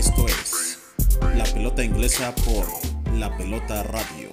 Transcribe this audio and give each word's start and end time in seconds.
Esto 0.00 0.24
es 0.28 0.78
La 1.36 1.44
Pelota 1.44 1.84
Inglesa 1.84 2.34
por 2.36 2.64
La 3.18 3.36
Pelota 3.36 3.82
Radio. 3.82 4.30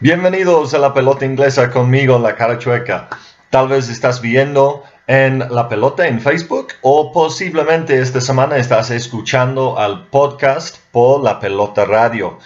Bienvenidos 0.00 0.74
a 0.74 0.78
La 0.78 0.92
Pelota 0.92 1.24
Inglesa 1.24 1.70
conmigo, 1.70 2.18
La 2.18 2.34
Cara 2.34 2.58
Chueca. 2.58 3.08
Tal 3.50 3.68
vez 3.68 3.88
estás 3.88 4.20
viendo 4.20 4.82
en 5.06 5.38
La 5.48 5.68
Pelota 5.68 6.08
en 6.08 6.20
Facebook 6.20 6.70
o 6.82 7.12
posiblemente 7.12 8.00
esta 8.00 8.20
semana 8.20 8.56
estás 8.56 8.90
escuchando 8.90 9.78
al 9.78 10.08
podcast 10.08 10.78
por 10.90 11.22
La 11.22 11.38
Pelota 11.38 11.84
Radio. 11.84 12.36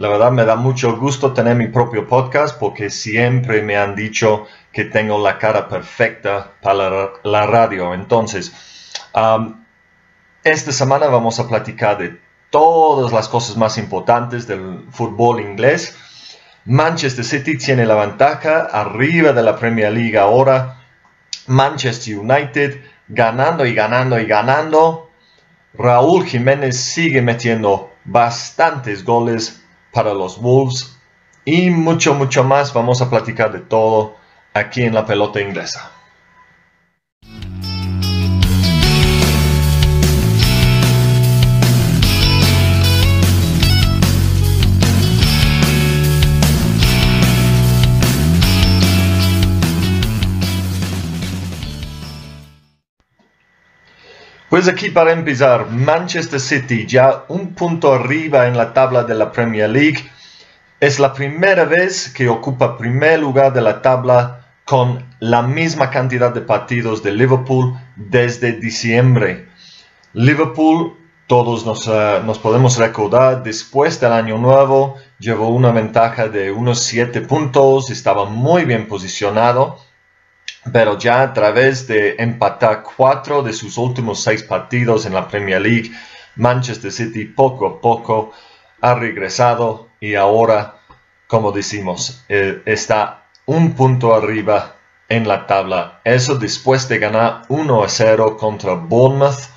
La 0.00 0.08
verdad 0.08 0.32
me 0.32 0.46
da 0.46 0.56
mucho 0.56 0.96
gusto 0.96 1.34
tener 1.34 1.56
mi 1.56 1.68
propio 1.68 2.08
podcast 2.08 2.58
porque 2.58 2.88
siempre 2.88 3.60
me 3.60 3.76
han 3.76 3.94
dicho 3.94 4.46
que 4.72 4.84
tengo 4.84 5.22
la 5.22 5.36
cara 5.36 5.68
perfecta 5.68 6.52
para 6.62 7.10
la, 7.22 7.46
radio. 7.46 7.92
Entonces, 7.92 8.50
esta 10.42 10.72
semana 10.72 11.08
vamos 11.08 11.38
a 11.38 11.46
platicar 11.46 11.98
de 11.98 12.18
todas 12.48 13.12
las 13.12 13.28
cosas 13.28 13.58
más 13.58 13.76
importantes 13.76 14.46
del 14.46 14.86
fútbol 14.90 15.38
inglés. 15.38 15.94
Manchester 16.64 17.26
City 17.26 17.58
tiene 17.58 17.84
la 17.84 17.96
ventaja 17.96 18.70
arriba 18.72 19.34
de 19.34 19.42
la 19.42 19.56
Premier 19.56 19.92
League 19.92 20.16
ahora. 20.16 20.80
Manchester 21.46 22.18
United 22.20 22.80
ganando 23.06 23.66
y 23.66 23.74
ganando 23.74 24.18
y 24.18 24.24
ganando. 24.24 25.10
Raúl 25.74 26.24
Jiménez 26.24 26.80
sigue 26.80 27.20
metiendo 27.20 27.92
bastantes 28.06 29.04
goles 29.04 29.59
para 29.92 30.14
los 30.14 30.40
Wolves 30.40 30.96
y 31.44 31.70
mucho, 31.70 32.14
mucho 32.14 32.44
más. 32.44 32.72
Vamos 32.72 33.02
a 33.02 33.10
platicar 33.10 33.52
de 33.52 33.60
todo 33.60 34.16
aquí 34.54 34.82
en 34.82 34.94
la 34.94 35.06
pelota 35.06 35.40
inglesa. 35.40 35.90
Pues 54.50 54.66
aquí 54.66 54.90
para 54.90 55.12
empezar, 55.12 55.70
Manchester 55.70 56.40
City 56.40 56.84
ya 56.84 57.22
un 57.28 57.54
punto 57.54 57.94
arriba 57.94 58.48
en 58.48 58.56
la 58.56 58.72
tabla 58.72 59.04
de 59.04 59.14
la 59.14 59.30
Premier 59.30 59.70
League. 59.70 60.10
Es 60.80 60.98
la 60.98 61.12
primera 61.12 61.66
vez 61.66 62.12
que 62.12 62.28
ocupa 62.28 62.76
primer 62.76 63.20
lugar 63.20 63.52
de 63.52 63.60
la 63.60 63.80
tabla 63.80 64.48
con 64.64 65.06
la 65.20 65.42
misma 65.42 65.88
cantidad 65.90 66.34
de 66.34 66.40
partidos 66.40 67.00
de 67.04 67.12
Liverpool 67.12 67.78
desde 67.94 68.54
diciembre. 68.54 69.46
Liverpool, 70.14 70.96
todos 71.28 71.64
nos, 71.64 71.86
eh, 71.86 72.20
nos 72.24 72.40
podemos 72.40 72.76
recordar, 72.76 73.44
después 73.44 74.00
del 74.00 74.12
año 74.12 74.36
nuevo, 74.36 74.96
llevó 75.20 75.50
una 75.50 75.70
ventaja 75.70 76.26
de 76.26 76.50
unos 76.50 76.80
7 76.80 77.20
puntos, 77.20 77.88
estaba 77.88 78.24
muy 78.24 78.64
bien 78.64 78.88
posicionado 78.88 79.78
pero 80.72 80.98
ya 80.98 81.22
a 81.22 81.32
través 81.32 81.86
de 81.86 82.16
empatar 82.18 82.82
cuatro 82.96 83.42
de 83.42 83.52
sus 83.52 83.78
últimos 83.78 84.22
seis 84.22 84.42
partidos 84.42 85.06
en 85.06 85.14
la 85.14 85.26
Premier 85.26 85.60
League, 85.60 85.90
Manchester 86.36 86.92
City 86.92 87.24
poco 87.24 87.66
a 87.66 87.80
poco 87.80 88.32
ha 88.80 88.94
regresado 88.94 89.88
y 90.00 90.14
ahora, 90.14 90.76
como 91.26 91.52
decimos, 91.52 92.24
eh, 92.28 92.62
está 92.66 93.24
un 93.46 93.74
punto 93.74 94.14
arriba 94.14 94.76
en 95.08 95.26
la 95.26 95.46
tabla. 95.46 96.00
Eso 96.04 96.36
después 96.36 96.88
de 96.88 96.98
ganar 96.98 97.42
1 97.48 97.82
a 97.82 97.88
0 97.88 98.36
contra 98.38 98.74
Bournemouth. 98.74 99.50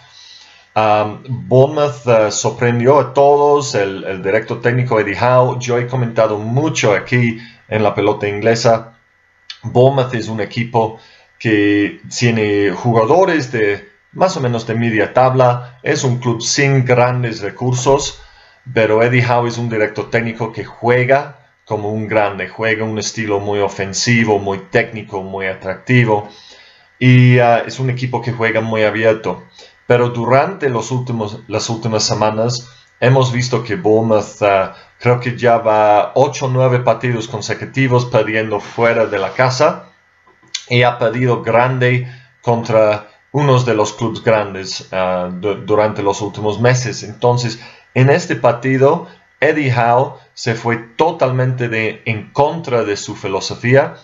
Um, 0.76 1.22
Bournemouth 1.48 2.08
uh, 2.08 2.32
sorprendió 2.32 3.00
a 3.00 3.14
todos, 3.14 3.76
el, 3.76 4.04
el 4.06 4.24
director 4.24 4.62
técnico 4.62 5.00
Eddie 5.00 5.18
Howe. 5.20 5.60
Yo 5.60 5.78
he 5.78 5.88
comentado 5.88 6.40
mucho 6.40 6.94
aquí 6.94 7.38
en 7.70 7.84
la 7.84 7.94
pelota 7.94 8.28
inglesa 8.28 8.93
Bournemouth 9.64 10.14
es 10.14 10.28
un 10.28 10.42
equipo 10.42 11.00
que 11.40 12.02
tiene 12.16 12.72
jugadores 12.72 13.52
de 13.52 13.90
más 14.14 14.38
o 14.38 14.42
menos 14.42 14.68
de 14.68 14.76
media 14.76 15.14
tabla, 15.14 15.80
es 15.84 16.04
un 16.04 16.20
club 16.20 16.42
sin 16.42 16.86
grandes 16.86 17.42
recursos, 17.42 18.22
pero 18.74 19.02
Eddie 19.02 19.26
Howe 19.26 19.48
es 19.48 19.58
un 19.58 19.70
director 19.70 20.10
técnico 20.10 20.52
que 20.52 20.64
juega 20.64 21.40
como 21.66 21.92
un 21.92 22.08
grande, 22.08 22.48
juega 22.48 22.84
un 22.84 23.00
estilo 23.00 23.40
muy 23.40 23.60
ofensivo, 23.60 24.38
muy 24.40 24.60
técnico, 24.70 25.24
muy 25.24 25.48
atractivo 25.48 26.30
y 27.00 27.38
uh, 27.38 27.66
es 27.66 27.80
un 27.80 27.90
equipo 27.90 28.22
que 28.22 28.32
juega 28.32 28.62
muy 28.62 28.84
abierto. 28.84 29.44
Pero 29.88 30.10
durante 30.10 30.70
los 30.70 30.92
últimos, 30.92 31.42
las 31.48 31.70
últimas 31.70 32.06
semanas 32.06 32.70
hemos 33.00 33.34
visto 33.34 33.64
que 33.64 33.76
Bournemouth 33.76 34.42
uh, 34.42 34.74
creo 35.04 35.20
que 35.20 35.38
ya 35.38 35.58
va 35.58 36.14
8 36.16 36.46
o 36.46 36.50
9 36.50 36.80
partidos 36.80 37.28
consecutivos 37.28 38.06
perdiendo 38.06 38.62
fuera 38.62 39.06
de 39.06 39.20
la 39.20 39.34
casa 39.34 39.90
y 40.70 40.84
ha 40.84 40.98
perdido 40.98 41.44
grande 41.44 42.08
contra 42.42 43.10
unos 43.34 43.66
de 43.66 43.74
los 43.74 43.92
clubes 43.92 44.24
grandes 44.24 44.90
uh, 44.94 45.30
durante 45.66 46.02
los 46.02 46.22
últimos 46.22 46.62
meses. 46.62 47.04
Entonces, 47.04 47.60
en 47.94 48.10
este 48.10 48.38
partido, 48.38 49.08
Eddie 49.42 49.74
Howe 49.74 50.20
se 50.36 50.56
fue 50.56 50.78
totalmente 50.78 51.68
de, 51.68 52.02
en 52.06 52.32
contra 52.32 52.86
de 52.86 52.96
su 52.96 53.14
filosofía 53.14 53.96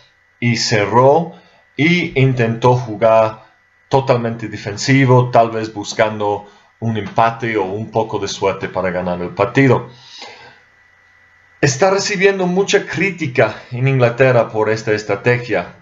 y 0.41 0.57
cerró 0.57 1.31
y 1.77 2.19
intentó 2.19 2.75
jugar 2.75 3.45
totalmente 3.87 4.49
defensivo, 4.49 5.29
tal 5.31 5.51
vez 5.51 5.73
buscando 5.73 6.45
un 6.81 6.97
empate 6.97 7.55
o 7.55 7.63
un 7.63 7.89
poco 7.89 8.19
de 8.19 8.27
suerte 8.27 8.67
para 8.67 8.91
ganar 8.91 9.21
el 9.21 9.29
partido 9.29 9.87
está 11.61 11.89
recibiendo 11.91 12.47
mucha 12.47 12.85
crítica 12.85 13.55
en 13.71 13.87
Inglaterra 13.87 14.49
por 14.49 14.69
esta 14.69 14.91
estrategia, 14.93 15.75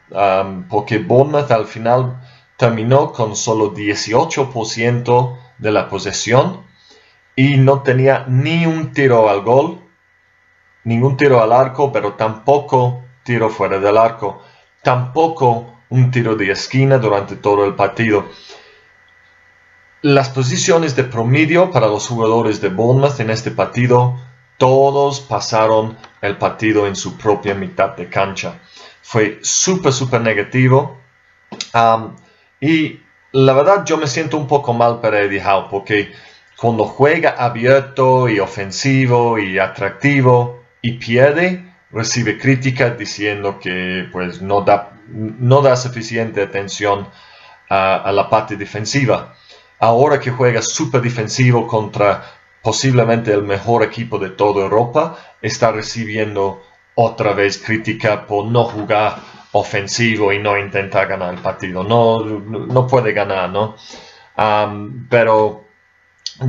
porque 0.70 0.98
Bournemouth 0.98 1.52
al 1.52 1.66
final 1.66 2.22
terminó 2.58 3.12
con 3.12 3.36
solo 3.36 3.74
18% 3.74 5.38
de 5.60 5.72
la 5.72 5.90
posesión 5.90 6.66
y 7.36 7.58
no 7.58 7.84
tenía 7.84 8.26
ni 8.28 8.66
un 8.66 8.92
tiro 8.92 9.30
al 9.30 9.42
gol, 9.42 9.80
ningún 10.84 11.18
tiro 11.18 11.42
al 11.42 11.52
arco, 11.52 11.92
pero 11.92 12.14
tampoco 12.14 13.04
tiro 13.24 13.50
fuera 13.50 13.80
del 13.80 13.98
arco, 13.98 14.42
tampoco 14.82 15.76
un 15.90 16.10
tiro 16.10 16.36
de 16.36 16.52
esquina 16.52 16.98
durante 16.98 17.36
todo 17.36 17.66
el 17.66 17.76
partido. 17.76 18.26
Las 20.02 20.30
posiciones 20.30 20.96
de 20.96 21.04
promedio 21.04 21.70
para 21.70 21.88
los 21.88 22.08
jugadores 22.08 22.62
de 22.62 22.70
Bournemouth 22.70 23.20
en 23.20 23.30
este 23.30 23.52
partido 23.52 24.16
todos 24.57 25.22
pasaron 25.22 25.97
el 26.22 26.38
partido 26.38 26.88
en 26.88 26.95
su 26.95 27.18
propia 27.18 27.53
mitad 27.53 27.95
de 27.95 28.09
cancha. 28.09 28.59
Fue 29.01 29.40
súper, 29.41 29.94
súper 29.94 30.22
negativo. 30.22 30.97
y 32.59 33.00
la 33.31 33.53
verdad 33.53 33.85
yo 33.85 33.97
me 33.97 34.07
siento 34.07 34.38
un 34.38 34.47
poco 34.47 34.73
mal 34.73 35.00
para 35.00 35.22
Eddie 35.22 35.44
Howe 35.44 35.68
porque 35.69 36.12
cuando 36.57 36.85
juega 36.85 37.31
abierto 37.31 38.28
y 38.28 38.40
ofensivo 38.40 39.38
y 39.38 39.59
atractivo 39.59 40.63
y 40.81 40.94
pierde, 40.94 41.72
recibe 41.91 42.38
crítica 42.38 42.89
diciendo 42.89 43.59
que 43.59 44.09
pues 44.12 44.41
no 44.41 44.62
da, 44.62 44.91
no 45.07 45.62
da 45.62 45.75
suficiente 45.75 46.41
atención 46.41 47.07
a, 47.69 47.95
a 47.97 48.12
la 48.12 48.29
parte 48.29 48.57
defensiva. 48.57 49.35
Ahora 49.79 50.19
que 50.19 50.31
juega 50.31 50.62
súper 50.63 51.01
defensivo 51.01 51.68
contra 51.68 52.37
posiblemente 52.68 53.32
el 53.32 53.44
mejor 53.44 53.82
equipo 53.82 54.20
de 54.20 54.32
toda 54.32 54.62
Europa, 54.62 55.18
está 55.42 55.72
recibiendo 55.72 56.62
otra 56.96 57.32
vez 57.32 57.60
crítica 57.60 58.28
por 58.28 58.46
no 58.48 58.66
jugar 58.66 59.19
ofensivo 59.54 60.34
y 60.34 60.40
no 60.40 60.58
intentar 60.58 61.08
ganar 61.08 61.34
el 61.34 61.40
partido. 61.40 61.86
No, 61.86 62.25
no 62.25 62.86
puede 62.86 63.14
ganar, 63.14 63.52
¿no? 63.52 63.78
pero 65.10 65.64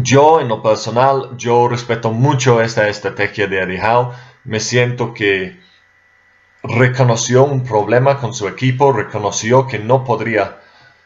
yo, 0.03 0.41
en 0.41 0.49
lo 0.49 0.61
personal, 0.61 1.37
yo 1.37 1.69
respeto 1.69 2.11
mucho 2.11 2.61
esta 2.63 2.89
estrategia 2.89 3.47
de 3.47 3.61
Eddie 3.61 3.81
Howe. 3.81 4.13
Me 4.43 4.59
siento 4.59 5.15
que 5.15 5.61
reconoció 6.65 7.45
un 7.45 7.63
problema 7.63 8.19
con 8.19 8.35
su 8.35 8.49
equipo, 8.49 8.91
reconoció 8.91 9.69
que 9.69 9.79
no 9.79 10.03
podría 10.03 10.57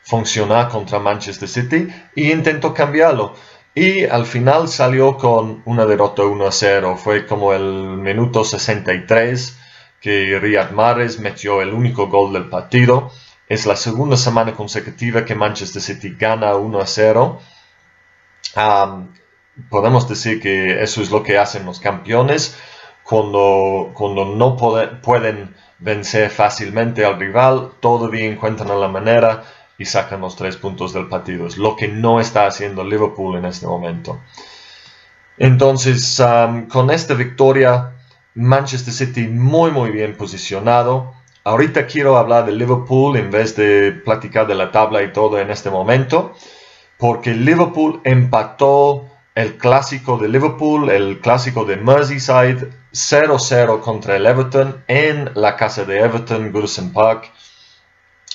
funcionar 0.04 0.70
contra 0.70 0.98
Manchester 0.98 1.48
City 1.48 1.88
y 2.14 2.32
intentó 2.32 2.72
cambiarlo. 2.72 3.34
Y 3.74 4.04
al 4.04 4.26
final 4.26 4.68
salió 4.68 5.16
con 5.16 5.62
una 5.64 5.86
derrota 5.86 6.24
1 6.24 6.46
a 6.46 6.52
0. 6.52 6.96
Fue 6.96 7.26
como 7.26 7.54
el 7.54 7.96
minuto 7.96 8.44
63 8.44 9.58
que 10.00 10.38
Riyad 10.38 10.72
Mahrez 10.72 11.20
metió 11.20 11.62
el 11.62 11.72
único 11.72 12.08
gol 12.08 12.32
del 12.34 12.48
partido. 12.50 13.10
Es 13.48 13.64
la 13.66 13.76
segunda 13.76 14.16
semana 14.16 14.52
consecutiva 14.54 15.24
que 15.24 15.34
Manchester 15.34 15.80
City 15.80 16.16
gana 16.18 16.54
1 16.54 16.80
a 16.80 16.86
0. 16.86 17.40
podemos 19.70 20.08
decir 20.08 20.40
que 20.40 20.82
eso 20.82 21.00
es 21.02 21.10
lo 21.10 21.22
que 21.22 21.38
hacen 21.38 21.64
los 21.64 21.80
campeones 21.80 22.56
cuando, 23.04 23.92
cuando 23.94 24.24
no 24.24 24.56
pueden 24.56 25.54
vencer 25.78 26.30
fácilmente 26.30 27.04
al 27.04 27.18
rival, 27.18 27.72
todavía 27.80 28.24
encuentran 28.26 28.80
la 28.80 28.88
manera 28.88 29.44
y 29.78 29.84
sacan 29.84 30.20
los 30.20 30.36
tres 30.36 30.56
puntos 30.56 30.92
del 30.92 31.08
partido. 31.08 31.46
Es 31.46 31.58
lo 31.58 31.76
que 31.76 31.88
no 31.88 32.20
está 32.20 32.46
haciendo 32.46 32.84
Liverpool 32.84 33.36
en 33.36 33.44
este 33.44 33.66
momento. 33.66 34.20
Entonces, 35.38 36.22
con 36.68 36.90
esta 36.90 37.14
victoria, 37.14 37.92
Manchester 38.34 38.94
City 38.94 39.28
muy 39.28 39.70
muy 39.70 39.90
bien 39.90 40.16
posicionado. 40.16 41.14
Ahorita 41.44 41.86
quiero 41.86 42.16
hablar 42.16 42.46
de 42.46 42.52
Liverpool 42.52 43.16
en 43.16 43.30
vez 43.30 43.56
de 43.56 43.92
platicar 43.92 44.46
de 44.46 44.54
la 44.54 44.70
tabla 44.70 45.02
y 45.02 45.12
todo 45.12 45.40
en 45.40 45.50
este 45.50 45.70
momento, 45.70 46.34
porque 46.98 47.34
Liverpool 47.34 48.00
empató 48.04 49.08
el 49.34 49.56
clásico 49.56 50.18
de 50.18 50.28
Liverpool, 50.28 50.90
el 50.90 51.20
clásico 51.20 51.64
de 51.64 51.76
Merseyside, 51.76 52.70
0-0 52.92 53.80
contra 53.80 54.16
el 54.16 54.26
Everton 54.26 54.84
en 54.86 55.30
la 55.34 55.56
casa 55.56 55.84
de 55.84 56.00
Everton, 56.00 56.52
Goodison 56.52 56.92
Park. 56.92 57.32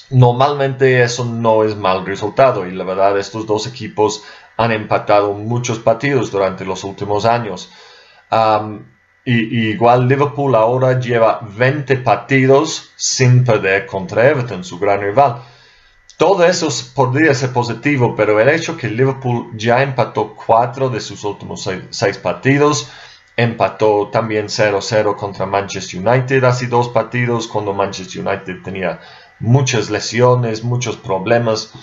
Normalmente 0.09 1.03
eso 1.03 1.25
no 1.25 1.63
es 1.63 1.75
mal 1.75 2.05
resultado 2.05 2.65
y 2.65 2.71
la 2.71 2.85
verdad 2.85 3.17
estos 3.17 3.45
dos 3.45 3.67
equipos 3.67 4.23
han 4.55 4.71
empatado 4.71 5.33
muchos 5.33 5.79
partidos 5.79 6.31
durante 6.31 6.65
los 6.65 6.83
últimos 6.83 7.25
años. 7.25 7.69
y, 9.25 9.69
igual 9.71 10.07
Liverpool 10.07 10.55
ahora 10.55 10.99
lleva 10.99 11.41
20 11.41 11.97
partidos 11.97 12.91
sin 12.95 13.43
perder 13.43 13.85
contra 13.85 14.29
Everton, 14.29 14.63
su 14.63 14.79
gran 14.79 15.01
rival. 15.01 15.41
Todo 16.17 16.45
eso 16.45 16.69
podría 16.95 17.33
ser 17.35 17.51
positivo, 17.53 18.15
pero 18.15 18.39
el 18.39 18.49
hecho 18.49 18.75
que 18.75 18.87
Liverpool 18.87 19.51
ya 19.55 19.83
empató 19.83 20.33
cuatro 20.33 20.89
de 20.89 20.99
sus 21.01 21.23
últimos 21.23 21.69
seis, 21.91 22.17
partidos, 22.17 22.89
empató 23.35 24.07
también 24.07 24.47
0-0 24.47 25.15
contra 25.15 25.45
Manchester 25.45 25.99
United 25.99 26.43
hace 26.43 26.65
dos 26.67 26.89
partidos, 26.89 27.47
cuando 27.47 27.73
Manchester 27.73 28.25
United 28.25 28.63
tenía 28.63 28.99
muchas 29.39 29.89
lesiones, 29.89 30.63
muchos 30.63 30.97
problemas. 30.97 31.73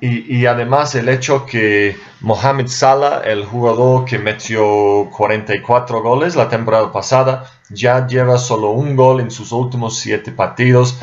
y, 0.00 0.46
además 0.46 0.94
el 0.94 1.08
hecho 1.08 1.46
que 1.46 1.96
Mohamed 2.20 2.66
Salah, 2.66 3.22
el 3.24 3.44
jugador 3.44 4.04
que 4.04 4.18
metió 4.18 5.08
44 5.16 6.02
goles 6.02 6.34
la 6.36 6.48
temporada 6.48 6.92
pasada, 6.92 7.44
ya 7.70 8.06
lleva 8.06 8.38
solo 8.38 8.70
un 8.70 8.96
gol 8.96 9.20
en 9.20 9.30
sus 9.30 9.52
últimos 9.52 9.98
siete 9.98 10.32
partidos 10.32 10.98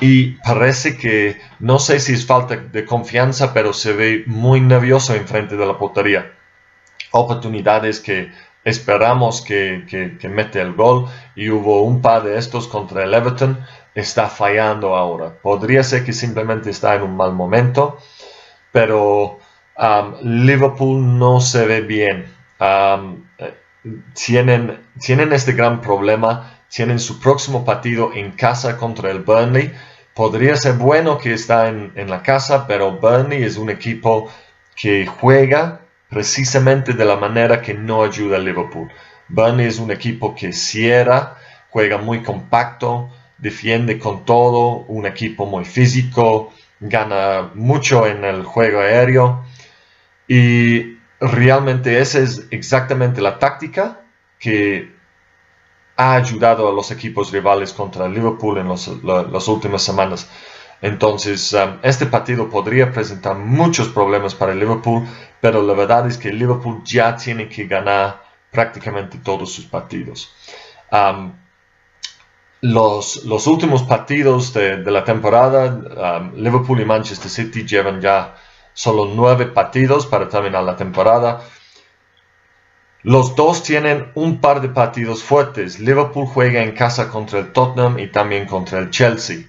y 0.00 0.32
parece 0.44 0.96
que 0.96 1.40
no 1.58 1.78
sé 1.78 2.00
si 2.00 2.12
es 2.12 2.26
falta 2.26 2.56
de 2.56 2.84
confianza, 2.84 3.54
pero 3.54 3.72
se 3.72 3.92
ve 3.92 4.24
muy 4.26 4.60
nervioso 4.60 5.14
enfrente 5.14 5.56
de 5.56 5.66
la 5.66 5.78
portería. 5.78 6.32
Oportunidades 7.12 8.00
que 8.00 8.30
esperamos 8.64 9.42
que, 9.42 9.86
que, 9.88 10.28
mete 10.28 10.60
el 10.60 10.74
gol 10.74 11.06
y 11.34 11.50
hubo 11.50 11.82
un 11.82 12.02
par 12.02 12.24
de 12.24 12.36
estos 12.36 12.66
contra 12.68 13.04
el 13.04 13.14
Everton, 13.14 13.64
está 13.96 14.28
fallando 14.28 14.94
ahora. 14.94 15.32
Podría 15.42 15.82
ser 15.82 16.04
que 16.04 16.12
simplemente 16.12 16.70
está 16.70 16.94
en 16.94 17.02
un 17.02 17.16
mal 17.16 17.32
momento, 17.32 17.98
pero 18.70 19.40
um, 19.76 20.14
Liverpool 20.22 21.18
no 21.18 21.40
se 21.40 21.66
ve 21.66 21.80
bien. 21.80 22.32
Um, 22.60 23.24
eh, 23.38 23.54
tienen, 24.14 24.80
tienen 25.00 25.32
este 25.32 25.52
gran 25.52 25.80
problema 25.80 26.56
tienen 26.68 26.98
su 26.98 27.20
próximo 27.20 27.64
partido 27.64 28.12
en 28.14 28.32
casa 28.32 28.76
contra 28.76 29.10
el 29.10 29.20
Burnley. 29.20 29.72
Podría 30.14 30.56
ser 30.56 30.74
bueno 30.74 31.18
que 31.18 31.34
está 31.34 31.68
en, 31.68 32.10
la 32.10 32.22
casa, 32.22 32.66
pero 32.66 32.92
Burnley 32.92 33.42
es 33.42 33.56
un 33.56 33.70
equipo 33.70 34.30
que 34.74 35.06
juega 35.06 35.80
precisamente 36.08 36.92
de 36.92 37.04
la 37.04 37.16
manera 37.16 37.60
que 37.60 37.74
no 37.74 38.02
ayuda 38.02 38.36
a 38.36 38.40
Liverpool. 38.40 38.90
Burnley 39.28 39.66
es 39.66 39.78
un 39.78 39.90
equipo 39.90 40.34
que 40.34 40.52
cierra, 40.52 41.36
juega 41.70 41.98
muy 41.98 42.22
compacto, 42.22 43.10
defiende 43.38 43.98
con 43.98 44.24
todo, 44.24 44.84
un 44.88 45.06
equipo 45.06 45.46
muy 45.46 45.64
físico, 45.64 46.52
gana 46.80 47.50
mucho 47.54 48.06
en 48.06 48.24
el 48.24 48.44
juego 48.44 48.80
aéreo 48.80 49.44
y 50.28 50.98
realmente 51.20 52.00
esa 52.00 52.18
es 52.20 52.46
exactamente 52.50 53.20
la 53.20 53.38
táctica 53.38 54.00
que 54.38 54.94
ha 55.96 56.14
ayudado 56.14 56.68
a 56.68 56.72
los 56.72 56.90
equipos 56.90 57.32
rivales 57.32 57.72
contra 57.72 58.08
Liverpool 58.08 58.58
en 58.58 58.68
las 58.68 59.48
últimas 59.48 59.82
semanas. 59.82 60.28
Entonces, 60.82 61.54
um, 61.54 61.78
este 61.82 62.04
partido 62.06 62.50
podría 62.50 62.92
presentar 62.92 63.36
muchos 63.36 63.88
problemas 63.88 64.34
para 64.34 64.54
Liverpool, 64.54 65.06
pero 65.40 65.62
la 65.62 65.72
verdad 65.72 66.06
es 66.06 66.18
que 66.18 66.30
Liverpool 66.32 66.82
ya 66.84 67.16
tiene 67.16 67.48
que 67.48 67.66
ganar 67.66 68.22
prácticamente 68.50 69.18
todos 69.18 69.52
sus 69.52 69.64
partidos. 69.64 70.30
Um, 70.92 71.32
los, 72.72 73.46
últimos 73.46 73.82
partidos 73.84 74.52
de, 74.52 74.78
la 74.90 75.04
temporada, 75.04 76.20
um, 76.20 76.34
Liverpool 76.34 76.80
y 76.80 76.84
Manchester 76.84 77.30
City 77.30 77.64
llevan 77.64 78.00
ya 78.00 78.36
solo 78.72 79.12
nueve 79.14 79.46
partidos 79.46 80.06
para 80.06 80.28
terminar 80.28 80.64
la 80.64 80.76
temporada. 80.76 81.42
Los 83.02 83.36
dos 83.36 83.62
tienen 83.62 84.10
un 84.14 84.40
par 84.40 84.60
de 84.60 84.68
partidos 84.68 85.22
fuertes. 85.22 85.78
Liverpool 85.78 86.26
juega 86.26 86.62
en 86.62 86.72
casa 86.72 87.08
contra 87.08 87.38
el 87.38 87.52
Tottenham 87.52 87.98
y 87.98 88.08
también 88.08 88.46
contra 88.46 88.80
el 88.80 88.90
Chelsea. 88.90 89.46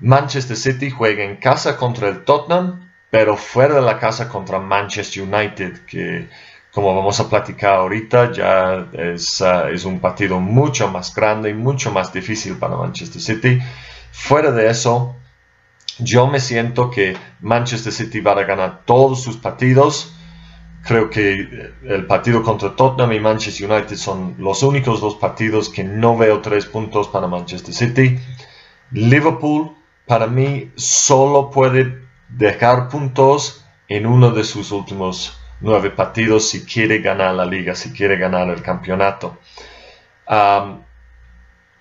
Manchester 0.00 0.56
City 0.56 0.90
juega 0.90 1.24
en 1.24 1.36
casa 1.36 1.78
contra 1.78 2.08
el 2.08 2.24
Tottenham, 2.24 2.92
pero 3.10 3.36
fuera 3.36 3.76
de 3.76 3.82
la 3.82 3.98
casa 3.98 4.28
contra 4.28 4.58
Manchester 4.58 5.22
United, 5.22 5.86
que 5.86 6.28
como 6.76 6.94
vamos 6.94 7.18
a 7.20 7.28
platicar 7.30 7.76
ahorita 7.76 8.32
ya 8.32 8.88
es, 8.92 9.40
uh, 9.40 9.68
es 9.72 9.86
un 9.86 9.98
partido 9.98 10.40
mucho 10.40 10.88
más 10.88 11.14
grande 11.14 11.48
y 11.48 11.54
mucho 11.54 11.90
más 11.90 12.12
difícil 12.12 12.58
para 12.58 12.76
Manchester 12.76 13.22
City. 13.22 13.58
Fuera 14.12 14.52
de 14.52 14.68
eso, 14.68 15.16
yo 15.98 16.26
me 16.26 16.38
siento 16.38 16.90
que 16.90 17.16
Manchester 17.40 17.94
City 17.94 18.20
va 18.20 18.32
a 18.32 18.44
ganar 18.44 18.82
todos 18.84 19.22
sus 19.22 19.38
partidos 19.38 20.12
Creo 20.86 21.10
que 21.10 21.72
el 21.82 22.06
partido 22.06 22.44
contra 22.44 22.76
Tottenham 22.76 23.12
y 23.12 23.18
Manchester 23.18 23.68
United 23.68 23.96
son 23.96 24.36
los 24.38 24.62
únicos 24.62 25.00
dos 25.00 25.16
partidos 25.16 25.68
que 25.68 25.82
no 25.82 26.16
veo 26.16 26.40
tres 26.40 26.66
puntos 26.66 27.08
para 27.08 27.26
Manchester 27.26 27.74
City. 27.74 28.20
Liverpool, 28.92 29.72
para 30.06 30.28
mí, 30.28 30.70
solo 30.76 31.50
puede 31.50 32.06
dejar 32.28 32.88
puntos 32.88 33.64
en 33.88 34.06
uno 34.06 34.30
de 34.30 34.44
sus 34.44 34.70
últimos 34.70 35.36
nueve 35.60 35.90
partidos 35.90 36.48
si 36.48 36.64
quiere 36.64 36.98
ganar 36.98 37.34
la 37.34 37.46
liga, 37.46 37.74
si 37.74 37.92
quiere 37.92 38.16
ganar 38.16 38.48
el 38.48 38.62
campeonato. 38.62 39.38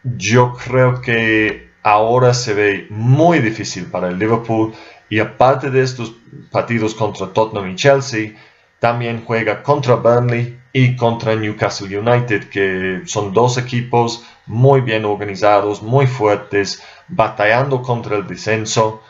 yo 0.03 0.53
creo 0.53 1.01
que 1.01 1.71
ahora 1.83 2.33
se 2.33 2.53
ve 2.53 2.87
muy 2.89 3.39
difícil 3.39 3.85
para 3.85 4.09
el 4.09 4.19
Liverpool 4.19 4.73
y 5.09 5.19
aparte 5.19 5.69
de 5.69 5.81
estos 5.81 6.13
partidos 6.51 6.95
contra 6.95 7.31
Tottenham 7.31 7.69
y 7.69 7.75
Chelsea, 7.75 8.31
también 8.79 9.23
juega 9.25 9.63
contra 9.63 9.95
Burnley 9.95 10.59
y 10.73 10.95
contra 10.95 11.35
Newcastle 11.35 11.97
United, 11.97 12.49
que 12.49 13.01
son 13.05 13.33
dos 13.33 13.57
equipos 13.57 14.25
muy 14.45 14.81
bien 14.81 15.05
organizados, 15.05 15.81
muy 15.81 16.07
fuertes, 16.07 16.83
batallando 17.07 17.81
contra 17.81 18.17
el 18.17 18.27
descenso. 18.27 19.01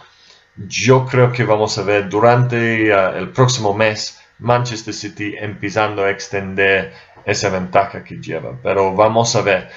Yo 0.55 1.05
creo 1.05 1.31
que 1.31 1.43
vamos 1.43 1.77
a 1.77 1.83
ver 1.83 2.07
durante 2.07 2.93
uh, 2.93 3.17
el 3.17 3.29
próximo 3.29 3.73
mes 3.73 4.19
Manchester 4.39 4.93
City 4.93 5.35
empezando 5.37 6.03
a 6.03 6.09
extender 6.09 6.93
esa 7.25 7.49
ventaja 7.49 8.03
que 8.03 8.15
lleva. 8.15 8.57
Pero 8.61 8.93
vamos 8.93 9.35
a 9.35 9.41
ver. 9.41 9.69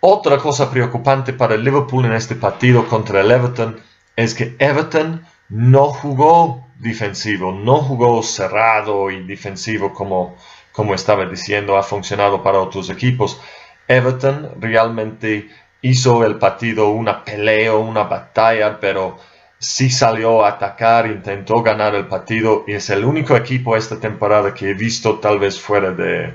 Otra 0.00 0.38
cosa 0.38 0.70
preocupante 0.70 1.32
para 1.32 1.54
el 1.54 1.62
Liverpool 1.62 2.04
en 2.06 2.14
este 2.14 2.34
partido 2.34 2.88
contra 2.88 3.20
el 3.20 3.30
Everton 3.30 3.80
es 4.16 4.34
que 4.34 4.56
Everton 4.58 5.24
no 5.48 5.86
jugó 5.88 6.66
defensivo, 6.78 7.52
no 7.52 7.76
jugó 7.76 8.22
cerrado 8.22 9.10
y 9.10 9.22
defensivo 9.24 9.92
como, 9.92 10.36
como 10.72 10.94
estaba 10.94 11.26
diciendo, 11.26 11.76
ha 11.76 11.82
funcionado 11.82 12.42
para 12.42 12.58
otros 12.58 12.90
equipos. 12.90 13.40
Everton 13.86 14.60
realmente 14.60 15.48
hizo 15.82 16.24
el 16.24 16.36
partido 16.36 16.90
una 16.90 17.24
pelea, 17.24 17.74
una 17.74 18.04
batalla, 18.04 18.80
pero 18.80 19.18
sí 19.62 19.90
salió 19.90 20.44
a 20.44 20.50
atacar, 20.50 21.06
intentó 21.06 21.62
ganar 21.62 21.94
el 21.94 22.08
partido 22.08 22.64
y 22.66 22.72
es 22.72 22.90
el 22.90 23.04
único 23.04 23.36
equipo 23.36 23.76
esta 23.76 23.98
temporada 24.00 24.52
que 24.52 24.70
he 24.70 24.74
visto 24.74 25.20
tal 25.20 25.38
vez 25.38 25.60
fuera 25.60 25.92
de 25.92 26.34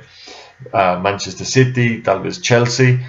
ah, 0.72 0.98
Manchester 1.02 1.46
City, 1.46 2.02
tal 2.02 2.22
vez 2.22 2.42
Chelsea. 2.42 3.00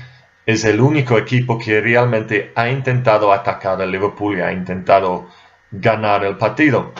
Es 0.44 0.64
el 0.64 0.80
único 0.80 1.16
equipo 1.18 1.56
que 1.58 1.80
realmente 1.80 2.52
ha 2.56 2.68
intentado 2.68 3.32
atacar 3.32 3.80
al 3.80 3.92
Liverpool 3.92 4.38
y 4.38 4.40
ha 4.40 4.52
intentado 4.52 5.28
ganar 5.70 6.24
el 6.24 6.36
partido. 6.36 6.92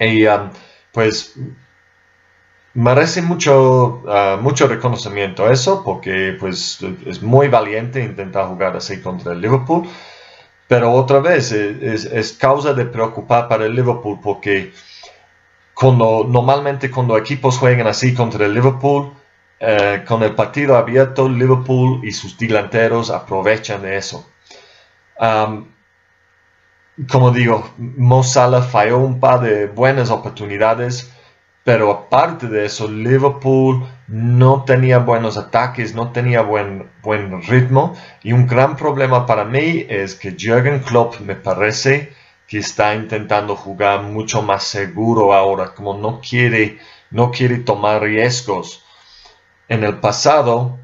Y 0.00 0.26
um, 0.26 0.50
pues 0.90 1.38
merece 2.74 3.22
mucho, 3.22 4.02
uh, 4.04 4.40
mucho 4.40 4.66
reconocimiento 4.66 5.48
eso, 5.50 5.84
porque 5.84 6.36
pues 6.40 6.80
es 7.06 7.22
muy 7.22 7.48
valiente 7.48 8.02
intentar 8.02 8.46
jugar 8.46 8.76
así 8.76 9.00
contra 9.00 9.32
el 9.32 9.40
Liverpool. 9.40 9.86
Pero 10.72 10.90
otra 10.90 11.20
vez 11.20 11.52
es, 11.52 12.32
causa 12.32 12.72
de 12.72 12.86
preocupar 12.86 13.46
para 13.46 13.66
el 13.66 13.74
Liverpool, 13.74 14.18
porque 14.22 14.72
cuando, 15.74 16.24
normalmente 16.26 16.90
cuando 16.90 17.18
equipos 17.18 17.58
juegan 17.58 17.86
así 17.86 18.14
contra 18.14 18.46
el 18.46 18.54
Liverpool, 18.54 19.12
eh, 19.60 20.02
con 20.08 20.22
el 20.22 20.34
partido 20.34 20.78
abierto, 20.78 21.28
Liverpool 21.28 22.00
y 22.02 22.12
sus 22.12 22.38
delanteros 22.38 23.10
aprovechan 23.10 23.82
de 23.82 23.98
eso. 23.98 24.26
Um, 25.20 25.66
como 27.06 27.32
digo, 27.32 27.70
Mo 27.76 28.22
Salah 28.22 28.62
falló 28.62 28.96
un 28.96 29.20
par 29.20 29.42
de 29.42 29.66
buenas 29.66 30.08
oportunidades, 30.08 31.12
pero 31.64 31.92
aparte 31.92 32.48
de 32.48 32.66
eso, 32.66 32.88
Liverpool 32.88 33.86
no 34.08 34.64
tenía 34.64 34.98
buenos 34.98 35.36
ataques, 35.36 35.94
no 35.94 36.10
tenía 36.10 36.42
buen, 36.42 36.90
buen 37.02 37.40
ritmo. 37.42 37.94
Y 38.22 38.32
un 38.32 38.46
gran 38.46 38.76
problema 38.76 39.26
para 39.26 39.44
mí 39.44 39.86
es 39.88 40.16
que 40.16 40.34
Jürgen 40.36 40.80
Klopp 40.80 41.20
me 41.20 41.36
parece 41.36 42.12
que 42.48 42.58
está 42.58 42.94
intentando 42.94 43.54
jugar 43.56 44.02
mucho 44.02 44.42
más 44.42 44.64
seguro 44.64 45.32
ahora, 45.32 45.72
como 45.74 45.94
no 45.94 46.20
quiere, 46.20 46.78
no 47.10 47.30
quiere 47.30 47.58
tomar 47.58 48.02
riesgos. 48.02 48.84
En 49.68 49.84
el 49.84 49.98
pasado, 49.98 50.78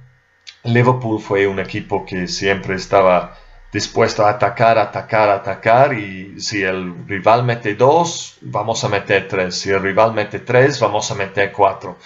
Liverpool 0.63 1.21
fue 1.21 1.47
un 1.49 1.59
equipo 1.59 2.07
que 2.07 2.29
siempre 2.29 2.77
estaba 2.77 3.37
dispuesto 3.73 4.25
a 4.25 4.31
atacar, 4.31 4.79
atacar, 4.79 5.29
atacar 5.29 5.93
y 5.95 6.41
si 6.41 6.63
el 6.63 7.07
rival 7.07 7.45
mete 7.45 7.75
dos, 7.75 8.39
vamos 8.41 8.83
a 8.85 8.89
meter 8.89 9.29
tres. 9.29 9.61
Si 9.61 9.71
el 9.71 9.83
rival 9.83 10.15
mete 10.15 10.41
tres, 10.41 10.81
vamos 10.81 11.11
a 11.11 11.15
meter 11.15 11.53
cuatro. 11.53 11.99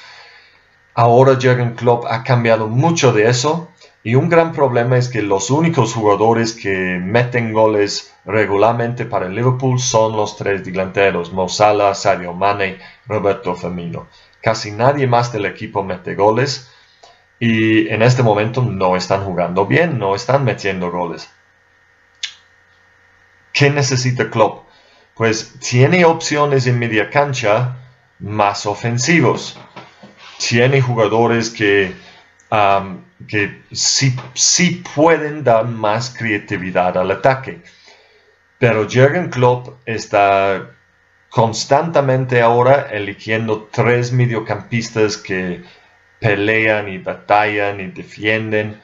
Ahora 0.95 1.38
Jürgen 1.40 1.75
Klopp 1.75 2.04
ha 2.07 2.23
cambiado 2.23 2.69
mucho 2.69 3.12
de 3.12 3.28
eso 3.28 3.69
y 4.04 4.16
un 4.16 4.28
gran 4.28 4.52
problema 4.52 4.99
es 4.99 5.09
que 5.09 5.23
los 5.23 5.50
únicos 5.50 5.95
jugadores 5.95 6.52
que 6.54 6.99
meten 7.00 7.52
goles 7.52 8.12
regularmente 8.25 9.04
para 9.07 9.26
el 9.26 9.35
Liverpool 9.35 9.78
son 9.78 10.16
los 10.16 10.37
tres 10.37 10.64
delanteros, 10.64 11.33
Mo 11.33 11.49
Salah, 11.49 11.95
Sadio 11.95 12.35
Mane, 12.35 12.78
Roberto 13.07 13.54
Firmino. 13.54 14.09
Casi 14.42 14.73
nadie 14.73 15.07
más 15.07 15.33
del 15.33 15.47
equipo 15.47 15.85
mete 15.85 16.16
goles 16.16 16.69
y 17.38 17.88
en 17.88 18.02
este 18.02 18.23
momento 18.23 18.62
no 18.62 18.97
están 18.97 19.25
jugando 19.25 19.66
bien, 19.66 19.99
no 19.99 20.14
están 20.14 20.45
metiendo 20.45 20.90
goles. 20.90 21.31
¿Qué 23.62 23.71
necesita 23.71 24.28
Klopp? 24.28 24.64
Pues 25.14 25.54
tiene 25.61 26.04
opciones 26.04 26.66
en 26.66 26.81
media 26.81 27.11
cancha 27.11 27.76
más 28.19 28.66
ofensivos. 28.66 29.57
Tiene 30.37 30.81
jugadores 30.81 31.49
que, 31.49 31.95
que 33.28 33.62
sí, 33.71 34.16
sí 34.35 34.83
pueden 34.97 35.45
dar 35.45 35.66
más 35.66 36.11
creatividad 36.11 36.99
al 36.99 37.12
ataque. 37.12 37.62
Pero 38.59 38.88
Jürgen 38.88 39.31
Klopp 39.31 39.69
está 39.87 40.73
constantemente 41.31 42.42
ahora 42.42 42.88
eligiendo 42.90 43.69
tres 43.71 44.11
mediocampistas 44.11 45.16
que 45.16 45.62
pelean 46.19 46.88
y 46.88 46.99
batallan 46.99 47.78
y 47.78 47.87
defienden 47.92 48.81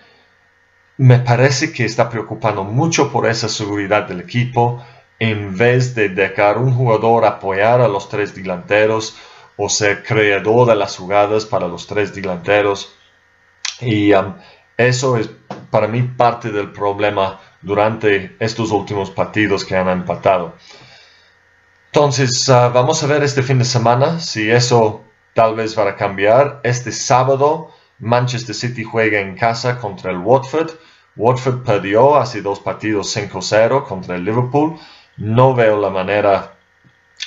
me 0.99 1.21
parece 1.21 1.73
que 1.73 1.85
está 1.85 2.11
preocupando 2.11 2.65
mucho 2.65 3.11
por 3.11 3.27
esa 3.27 3.49
seguridad 3.49 4.09
del 4.09 4.21
equipo 4.21 4.85
en 5.21 5.57
vez 5.57 5.95
de 5.95 6.09
dejar 6.09 6.59
un 6.59 6.75
jugador 6.75 7.25
apoyar 7.25 7.81
a 7.81 7.89
los 7.89 8.09
tres 8.09 8.35
delanteros 8.35 9.17
o 9.57 9.69
ser 9.69 10.05
creador 10.05 10.69
de 10.69 10.75
las 10.75 10.97
jugadas 10.97 11.45
para 11.45 11.69
los 11.69 11.87
tres 11.87 12.15
delanteros. 12.15 12.93
Y 13.81 14.13
um, 14.13 14.35
eso 14.77 15.17
es 15.17 15.31
para 15.71 15.87
mí 15.87 16.03
parte 16.03 16.51
del 16.51 16.73
problema 16.73 17.41
durante 17.63 18.37
estos 18.41 18.71
últimos 18.73 19.11
partidos 19.11 19.65
que 19.65 19.77
han 19.77 19.89
empatado. 19.89 20.55
Entonces, 21.87 22.49
uh, 22.49 22.73
vamos 22.73 23.03
a 23.03 23.07
ver 23.07 23.23
este 23.23 23.43
fin 23.43 23.59
de 23.59 23.65
semana 23.65 24.19
si 24.21 24.51
eso 24.51 25.05
tal 25.33 25.55
vez 25.55 25.79
va 25.79 25.89
a 25.89 25.97
cambiar. 25.97 26.61
Este 26.65 26.91
sábado, 26.91 27.71
Manchester 28.01 28.55
City 28.55 28.83
juega 28.83 29.21
en 29.21 29.37
casa 29.37 29.79
contra 29.79 30.11
el 30.11 30.19
Watford. 30.19 30.71
Watford 31.19 31.65
perdió 31.65 32.17
hace 32.17 32.41
dos 32.41 32.61
partidos 32.61 33.15
5-0 33.15 33.85
contra 33.85 34.17
el 34.17 34.25
Liverpool. 34.25 34.79
No 35.17 35.55
veo 35.55 35.81
la 35.81 35.91
manera 35.91 36.55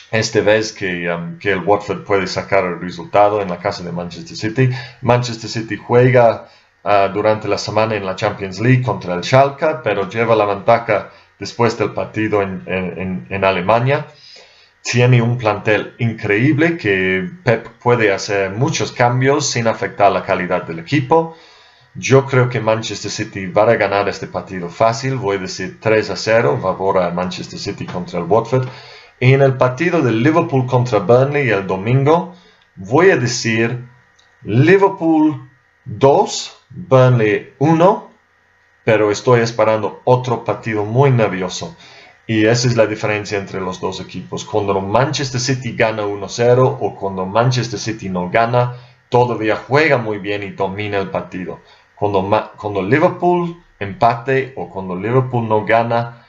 esta 0.09 0.41
vez 0.41 0.71
que, 0.71 1.11
um, 1.11 1.37
que, 1.37 1.51
el 1.51 1.59
Watford 1.59 2.03
puede 2.03 2.25
sacar 2.25 2.63
el 2.65 2.79
resultado 2.79 3.41
en 3.41 3.49
la 3.49 3.57
casa 3.57 3.83
de 3.83 3.91
Manchester 3.91 4.37
City. 4.37 4.69
Manchester 5.01 5.49
City 5.49 5.75
juega 5.75 6.47
uh, 6.83 7.13
durante 7.13 7.47
la 7.47 7.57
semana 7.57 7.95
en 7.95 8.05
la 8.05 8.15
Champions 8.15 8.59
League 8.59 8.81
contra 8.81 9.13
el 9.13 9.23
Schalke, 9.23 9.81
pero 9.83 10.09
lleva 10.09 10.35
la 10.35 10.45
ventaja 10.45 11.11
después 11.37 11.77
del 11.77 11.91
partido 11.91 12.41
en 12.41 13.43
Alemania. 13.43 14.05
Tiene 14.83 15.21
un 15.21 15.37
plantel 15.37 15.93
increíble 15.99 16.77
que 16.77 17.29
Pep 17.43 17.67
puede 17.81 18.11
hacer 18.11 18.51
muchos 18.51 18.91
cambios 18.91 19.49
sin 19.49 19.67
afectar 19.67 20.11
la 20.11 20.23
calidad 20.23 20.63
del 20.63 20.79
equipo. 20.79 21.35
Yo 21.93 22.25
creo 22.25 22.47
que 22.47 22.61
Manchester 22.61 23.11
City 23.11 23.47
va 23.47 23.63
a 23.63 23.75
ganar 23.75 24.07
este 24.07 24.27
partido 24.27 24.69
fácil. 24.69 25.15
Voy 25.15 25.35
a 25.35 25.41
decir 25.41 25.79
3 25.81 26.09
a 26.09 26.15
0 26.15 26.59
favor 26.61 26.99
a 26.99 27.11
Manchester 27.11 27.59
City 27.59 27.85
contra 27.85 28.19
el 28.19 28.25
Watford. 28.25 28.67
Y 29.19 29.33
en 29.33 29.41
el 29.41 29.57
partido 29.57 30.01
de 30.01 30.11
Liverpool 30.13 30.65
contra 30.65 30.99
Burnley 30.99 31.49
el 31.49 31.67
domingo, 31.67 32.33
voy 32.75 33.11
a 33.11 33.17
decir 33.17 33.85
Liverpool 34.43 35.49
2, 35.83 36.57
Burnley 36.69 37.53
1. 37.59 38.09
Pero 38.85 39.11
estoy 39.11 39.41
esperando 39.41 40.01
otro 40.05 40.45
partido 40.45 40.85
muy 40.85 41.11
nervioso. 41.11 41.75
Y 42.25 42.45
esa 42.45 42.69
es 42.69 42.77
la 42.77 42.87
diferencia 42.87 43.37
entre 43.37 43.59
los 43.59 43.81
dos 43.81 43.99
equipos. 43.99 44.45
Cuando 44.45 44.79
Manchester 44.79 45.41
City 45.41 45.75
gana 45.75 46.03
1-0 46.03 46.77
o 46.79 46.95
cuando 46.95 47.25
Manchester 47.25 47.77
City 47.77 48.07
no 48.07 48.29
gana, 48.29 48.77
todavía 49.09 49.57
juega 49.57 49.97
muy 49.97 50.19
bien 50.19 50.41
y 50.41 50.51
domina 50.51 50.97
el 50.97 51.09
partido. 51.09 51.59
Cuando, 52.01 52.81
Liverpool 52.81 53.63
empate 53.79 54.53
o 54.57 54.67
cuando 54.71 54.95
Liverpool 54.95 55.47
no 55.47 55.63
gana, 55.63 56.25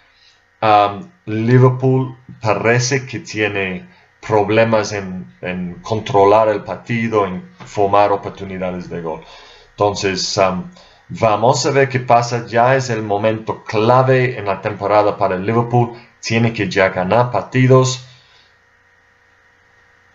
um, 0.60 1.08
Liverpool 1.24 2.14
parece 2.42 3.06
que 3.06 3.20
tiene 3.20 3.88
problemas 4.20 4.92
en, 4.92 5.80
controlar 5.80 6.50
el 6.50 6.62
partido, 6.62 7.24
en 7.26 7.42
formar 7.64 8.12
oportunidades 8.12 8.90
de 8.90 9.00
gol. 9.00 9.22
Entonces, 9.70 10.36
um, 10.36 10.64
vamos 11.08 11.64
a 11.64 11.70
ver 11.70 11.88
qué 11.88 12.00
pasa. 12.00 12.44
Ya 12.46 12.76
es 12.76 12.90
el 12.90 13.02
momento 13.02 13.64
clave 13.64 14.38
en 14.38 14.44
la 14.44 14.60
temporada 14.60 15.16
para 15.16 15.36
el 15.36 15.46
Liverpool. 15.46 15.94
Tiene 16.20 16.52
que 16.52 16.68
ya 16.68 16.90
ganar 16.90 17.30
partidos. 17.30 18.06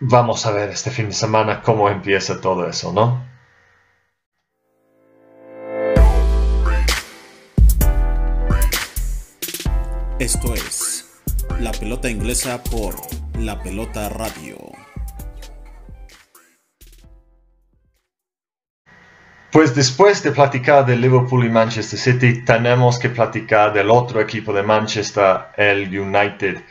Vamos 0.02 0.46
a 0.46 0.52
ver 0.52 0.70
este 0.70 0.92
fin 0.92 1.08
de 1.08 1.14
semana 1.14 1.64
cómo 1.64 1.90
empieza 1.90 2.40
todo 2.40 2.70
eso, 2.70 2.94
¿no? 2.94 3.37
Esto 10.20 10.56
es 10.56 11.22
La 11.60 11.72
Pelota 11.72 12.10
Inglesa 12.10 12.64
por 12.64 12.96
La 13.40 13.62
Pelota 13.62 14.10
Radio. 14.10 14.58
Pues 19.52 19.76
después 19.76 20.24
de 20.24 20.32
platicar 20.32 20.88
de 20.88 20.96
Liverpool 20.96 21.46
y 21.46 21.50
Manchester 21.50 22.00
City, 22.00 22.44
tenemos 22.44 22.98
que 22.98 23.10
platicar 23.10 23.72
del 23.74 23.92
otro 23.92 24.20
equipo 24.20 24.52
de 24.52 24.64
Manchester, 24.64 25.38
el 25.56 25.88
United. 25.88 26.64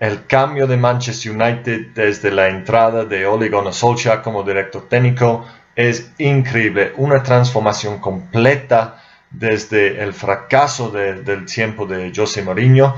El 0.00 0.26
cambio 0.26 0.66
de 0.66 0.78
Manchester 0.78 1.32
United 1.32 1.88
desde 1.94 2.30
la 2.30 2.48
entrada 2.48 3.04
de 3.04 3.26
Ole 3.26 3.50
Gunnar 3.50 3.74
Solskjaer 3.74 4.22
como 4.22 4.42
director 4.42 4.88
técnico 4.88 5.44
es 5.76 6.10
increíble, 6.16 6.94
una 6.96 7.22
transformación 7.22 7.98
completa 7.98 9.03
desde 9.30 10.02
el 10.02 10.12
fracaso 10.12 10.90
del 10.90 11.44
tiempo 11.46 11.86
de 11.86 12.12
José 12.14 12.42
Mourinho. 12.42 12.94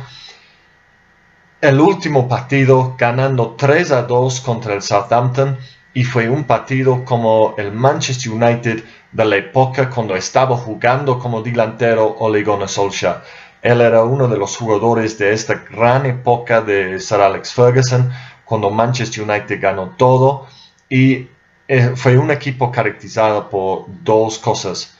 El 1.61 1.80
último 1.80 2.28
partido 2.28 2.95
ganando 2.99 3.54
3 3.56 3.92
a 3.92 4.02
2 4.02 4.40
contra 4.40 4.75
el 4.75 4.83
Southampton 4.83 5.59
y 5.95 6.04
fue 6.04 6.28
un 6.28 6.45
partido 6.45 7.04
como 7.04 7.54
el 7.56 7.73
Manchester 7.73 8.30
United 8.30 8.85
de 9.12 9.25
la 9.25 9.37
época 9.37 9.88
cuando 9.88 10.14
estaba 10.14 10.56
jugando 10.56 11.18
como 11.18 11.40
delantero 11.40 12.16
Ole 12.18 12.45
Gunnar 12.45 12.68
Solskjaer. 12.68 13.23
Él 13.62 13.80
era 13.80 14.04
uno 14.04 14.28
de 14.28 14.37
los 14.37 14.56
jugadores 14.56 15.18
de 15.18 15.33
esta 15.33 15.54
gran 15.71 16.04
época 16.04 16.61
de 16.61 17.00
Sir 17.00 17.21
Alex 17.21 17.54
Ferguson, 17.54 18.12
cuando 18.45 18.71
Manchester 18.71 19.28
United 19.28 19.59
ganó 19.61 19.95
todo 19.97 20.47
y 20.88 21.28
eh, 21.66 21.92
fue 21.97 22.16
un 22.18 22.30
equipo 22.30 22.71
caracterizado 22.71 23.49
por 23.49 23.87
dos 24.04 24.38
cosas 24.38 24.95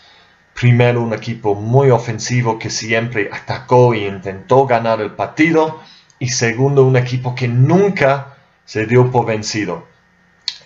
primero 0.59 1.03
un 1.03 1.13
equipo 1.13 1.55
muy 1.55 1.91
ofensivo 1.91 2.59
que 2.59 2.71
siempre 2.71 3.29
atacó 3.31 3.93
e 3.93 4.07
intentó 4.07 4.67
ganar 4.67 5.01
el 5.03 5.13
partido 5.13 5.81
y 6.19 6.29
segundo 6.29 6.83
un 6.83 6.97
equipo 6.97 7.35
que 7.35 7.47
nunca 7.47 8.39
se 8.65 8.87
dio 8.87 9.11
por 9.11 9.27
vencido. 9.27 9.87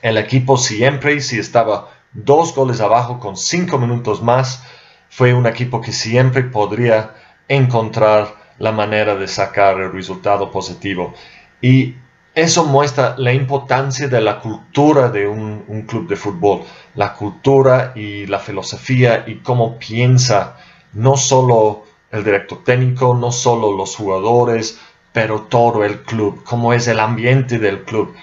El 0.00 0.16
equipo 0.16 0.56
siempre, 0.56 1.20
si 1.20 1.38
estaba 1.38 1.90
dos 2.12 2.54
goles 2.54 2.80
abajo 2.80 3.18
con 3.18 3.36
cinco 3.36 3.78
minutos 3.78 4.22
más, 4.22 4.62
fue 5.08 5.34
un 5.34 5.46
equipo 5.46 5.80
que 5.80 5.92
siempre 5.92 6.44
podría 6.44 7.14
encontrar 7.48 8.34
la 8.58 8.70
manera 8.70 9.16
de 9.16 9.26
sacar 9.26 9.80
el 9.80 9.92
resultado 9.92 10.52
positivo. 10.52 11.14
Y 11.60 11.96
eso 12.34 12.64
muestra 12.64 13.16
la 13.18 13.32
importancia 13.32 14.06
de 14.06 14.20
la 14.20 14.38
cultura 14.38 15.08
de 15.08 15.26
un, 15.26 15.84
club 15.88 16.08
de 16.08 16.16
fútbol, 16.16 16.62
la 16.94 17.14
cultura 17.14 17.92
y 17.94 18.26
la 18.26 18.38
filosofía 18.38 19.24
y 19.26 19.36
cómo 19.36 19.78
piensa 19.78 20.56
no 20.92 21.16
solo 21.16 21.84
el 22.10 22.24
director 22.24 22.64
técnico, 22.64 23.14
no 23.14 23.30
solo 23.30 23.76
los 23.76 23.96
jugadores, 23.96 24.80
pero 25.12 25.42
todo 25.42 25.84
el 25.84 26.02
club, 26.02 26.42
cómo 26.44 26.72
es 26.72 26.88
el 26.88 27.00
ambiente 27.00 27.58
del 27.58 27.82
club. 27.84 28.14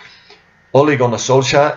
Ole 0.71 0.97
Gunnar 0.97 1.19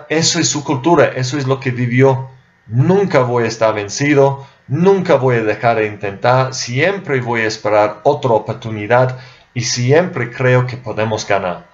eso 0.08 0.40
es 0.40 0.48
su 0.48 0.64
cultura, 0.64 1.06
eso 1.06 1.38
es 1.38 1.46
lo 1.46 1.60
que 1.60 1.70
vivió. 1.70 2.28
Nunca 2.66 3.20
voy 3.20 3.44
a 3.44 3.48
estar 3.48 3.74
vencido, 3.74 4.46
nunca 4.68 5.14
voy 5.14 5.36
a 5.36 5.42
dejar 5.42 5.76
de 5.76 5.86
intentar, 5.86 6.54
siempre 6.54 7.20
voy 7.20 7.42
a 7.42 7.46
esperar 7.46 8.00
otra 8.04 8.32
oportunidad 8.32 9.18
y 9.54 9.62
siempre 9.62 10.30
creo 10.30 10.66
que 10.66 10.76
podemos 10.76 11.26
ganar. 11.26 11.66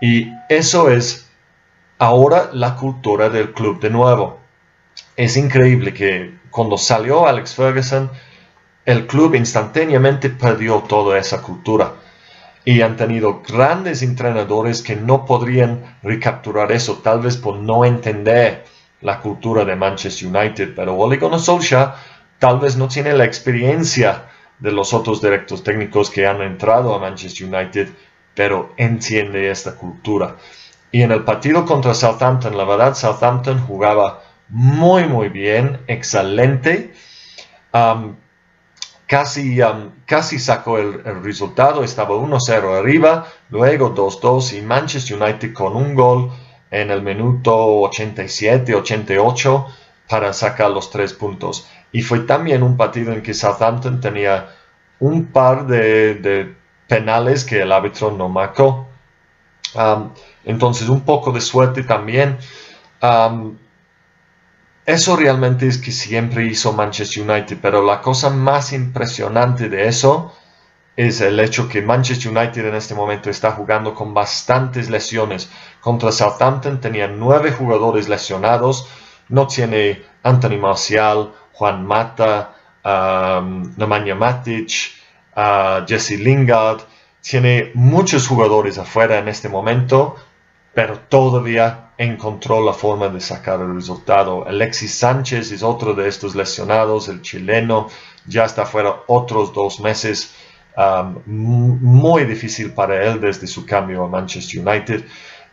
Y 0.00 0.32
eso 0.48 0.90
es 0.90 1.28
ahora 1.98 2.50
la 2.52 2.76
cultura 2.76 3.28
del 3.28 3.52
club 3.52 3.80
de 3.80 3.90
nuevo. 3.90 4.38
Es 5.16 5.36
increíble 5.36 5.92
que 5.92 6.38
cuando 6.50 6.78
salió 6.78 7.26
Alex 7.26 7.54
Ferguson, 7.54 8.10
el 8.84 9.06
club 9.06 9.34
instantáneamente 9.34 10.30
perdió 10.30 10.78
toda 10.88 11.18
esa 11.18 11.42
cultura. 11.42 11.94
Y 12.64 12.82
han 12.82 12.96
tenido 12.96 13.42
grandes 13.46 14.02
entrenadores 14.02 14.82
que 14.82 14.96
no 14.96 15.24
podrían 15.24 15.98
recapturar 16.02 16.72
eso, 16.72 17.00
tal 17.02 17.20
vez 17.20 17.36
por 17.36 17.56
no 17.56 17.84
entender 17.84 18.64
la 19.00 19.20
cultura 19.20 19.64
de 19.64 19.76
Manchester 19.76 20.28
United. 20.28 20.74
Pero 20.74 20.96
Ole 20.96 21.16
Gunnar 21.16 21.40
Solskjaer 21.40 21.90
tal 22.38 22.60
vez 22.60 22.76
no 22.76 22.88
tiene 22.88 23.12
la 23.12 23.24
experiencia 23.24 24.26
de 24.58 24.72
los 24.72 24.92
otros 24.92 25.22
directos 25.22 25.62
técnicos 25.62 26.10
que 26.10 26.26
han 26.26 26.42
entrado 26.42 26.94
a 26.94 26.98
Manchester 26.98 27.46
United, 27.46 27.88
pero 28.34 28.72
entiende 28.76 29.50
esta 29.50 29.74
cultura. 29.76 30.36
Y 30.90 31.02
en 31.02 31.12
el 31.12 31.24
partido 31.24 31.64
contra 31.64 31.94
Southampton, 31.94 32.56
la 32.56 32.64
verdad, 32.64 32.94
Southampton 32.94 33.58
jugaba 33.66 34.22
muy, 34.48 35.04
muy 35.04 35.28
bien, 35.28 35.80
excelente. 35.86 36.92
casi, 39.06 39.58
casi 40.06 40.38
sacó 40.38 40.78
el, 40.78 41.04
resultado, 41.22 41.84
estaba 41.84 42.14
1-0 42.14 42.78
arriba, 42.78 43.26
luego 43.50 43.94
2-2 43.94 44.58
y 44.58 44.62
Manchester 44.62 45.20
United 45.20 45.52
con 45.52 45.76
un 45.76 45.94
gol 45.94 46.30
en 46.70 46.90
el 46.90 47.02
minuto 47.02 47.82
87-88 47.90 49.66
para 50.08 50.32
sacar 50.32 50.70
los 50.70 50.90
tres 50.90 51.12
puntos. 51.12 51.68
Y 51.92 52.02
fue 52.02 52.20
también 52.20 52.62
un 52.62 52.76
partido 52.76 53.12
en 53.12 53.22
que 53.22 53.34
Southampton 53.34 54.00
tenía 54.00 54.54
un 55.00 55.26
par 55.26 55.66
de, 55.66 56.54
penales 56.88 57.44
que 57.44 57.60
el 57.60 57.72
árbitro 57.72 58.10
no 58.10 58.28
marcó. 58.28 58.88
entonces 60.44 60.88
un 60.88 61.02
poco 61.02 61.32
de 61.32 61.40
suerte 61.40 61.82
también. 61.82 62.38
Eso 64.88 65.16
realmente 65.16 65.66
es 65.66 65.76
que 65.76 65.92
siempre 65.92 66.46
hizo 66.46 66.72
Manchester 66.72 67.22
United, 67.22 67.58
pero 67.60 67.84
la 67.84 68.00
cosa 68.00 68.30
más 68.30 68.72
impresionante 68.72 69.68
de 69.68 69.86
eso 69.86 70.32
es 70.96 71.20
el 71.20 71.38
hecho 71.40 71.68
que 71.68 71.82
Manchester 71.82 72.34
United 72.34 72.64
en 72.64 72.74
este 72.74 72.94
momento 72.94 73.28
está 73.28 73.52
jugando 73.52 73.94
con 73.94 74.14
bastantes 74.14 74.88
lesiones. 74.88 75.50
Contra 75.82 76.10
Southampton 76.10 76.80
tenía 76.80 77.06
nueve 77.06 77.52
jugadores 77.52 78.08
lesionados, 78.08 78.88
no 79.28 79.46
tiene 79.46 80.02
Anthony 80.22 80.56
Marcial, 80.58 81.34
Juan 81.52 81.84
Mata, 81.84 82.54
um, 82.82 83.74
Nemanja 83.76 84.14
Matic, 84.14 84.70
uh, 85.36 85.86
Jesse 85.86 86.18
Lingard. 86.18 86.80
Tiene 87.20 87.72
muchos 87.74 88.26
jugadores 88.26 88.78
afuera 88.78 89.18
en 89.18 89.28
este 89.28 89.50
momento, 89.50 90.16
pero 90.78 90.96
todavía 90.96 91.90
encontró 91.98 92.64
la 92.64 92.72
forma 92.72 93.08
de 93.08 93.20
sacar 93.20 93.60
el 93.60 93.74
resultado. 93.74 94.46
Alexis 94.46 94.94
Sánchez 94.94 95.50
es 95.50 95.64
otro 95.64 95.92
de 95.92 96.06
estos 96.06 96.36
lesionados, 96.36 97.08
el 97.08 97.20
chileno, 97.20 97.88
ya 98.26 98.44
está 98.44 98.64
fuera 98.64 99.00
otros 99.08 99.52
dos 99.52 99.80
meses. 99.80 100.36
Muy 101.26 102.22
difícil 102.26 102.70
para 102.70 103.04
él 103.04 103.20
desde 103.20 103.48
su 103.48 103.66
cambio 103.66 104.04
a 104.04 104.08
Manchester 104.08 104.64
United. 104.64 105.04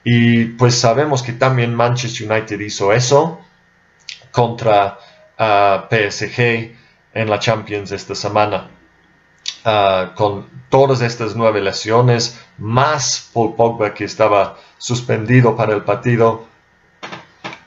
Y 0.04 0.46
pues 0.60 0.76
sabemos 0.76 1.24
que 1.24 1.34
también 1.34 1.74
Manchester 1.74 2.32
United 2.32 2.60
hizo 2.60 2.94
eso 2.94 3.40
contra 4.30 5.00
a 5.40 5.88
PSG 5.90 6.72
en 7.16 7.30
la 7.32 7.40
Champions 7.40 7.92
esta 7.92 8.14
semana. 8.14 8.75
Ah, 9.68 10.12
con 10.14 10.46
todas 10.70 11.02
estas 11.02 11.36
nueve 11.36 11.60
lesiones, 11.60 12.40
más 12.60 13.32
Paul 13.34 13.56
Pogba 13.56 13.96
que 13.96 14.04
estaba 14.04 14.58
suspendido 14.78 15.56
para 15.56 15.74
el 15.74 15.84
partido. 15.84 16.46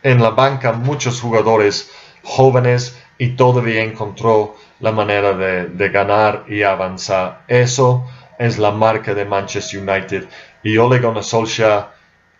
En 0.04 0.22
la 0.22 0.30
banca 0.30 0.72
muchos 0.72 1.20
jugadores 1.20 1.90
jóvenes 2.22 2.96
y 3.18 3.30
todavía 3.30 3.82
encontró 3.82 4.54
la 4.78 4.92
manera 4.92 5.32
de, 5.32 5.88
ganar 5.88 6.44
y 6.46 6.62
avanzar. 6.62 7.42
Eso 7.48 8.06
es 8.38 8.58
la 8.58 8.70
marca 8.70 9.12
de 9.12 9.24
Manchester 9.24 9.80
United 9.80 10.28
y 10.62 10.78
Ole 10.78 11.00
Gunnar 11.00 11.24
Solskjaer 11.24 11.86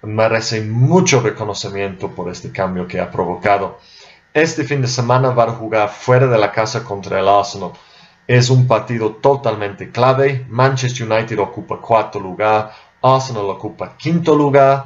merece 0.03 0.61
mucho 0.61 1.21
reconocimiento 1.21 2.13
por 2.13 2.31
este 2.31 2.53
cambio 2.53 2.87
que 2.87 3.01
ha 3.01 3.11
provocado. 3.11 3.81
Este 4.33 4.63
fin 4.63 4.83
de 4.83 4.87
semana 4.87 5.31
va 5.31 5.45
a 5.47 5.53
jugar 5.53 5.89
fuera 5.89 6.29
de 6.29 6.39
la 6.39 6.53
casa 6.53 6.85
contra 6.85 7.19
el 7.19 7.27
Arsenal. 7.27 7.73
Es 8.29 8.51
un 8.51 8.67
partido 8.67 9.13
totalmente 9.17 9.91
clave. 9.91 10.45
Manchester 10.51 11.11
United 11.11 11.39
ocupa 11.39 11.81
cuarto 11.81 12.21
lugar, 12.21 12.71
Arsenal 13.03 13.47
ocupa 13.47 13.97
quinto 13.97 14.37
lugar. 14.37 14.85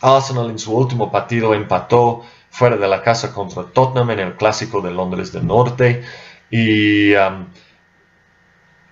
Arsenal 0.00 0.48
en 0.48 0.60
su 0.60 0.72
último 0.74 1.10
partido 1.10 1.54
empató 1.54 2.22
fuera 2.50 2.76
de 2.76 2.86
la 2.86 3.02
casa 3.02 3.34
contra 3.34 3.64
Tottenham 3.64 4.10
en 4.10 4.20
el 4.20 4.36
clásico 4.36 4.80
de 4.80 4.92
Londres 4.92 5.32
del 5.32 5.44
Norte. 5.44 6.04
Y 6.50 7.12
um, 7.14 7.46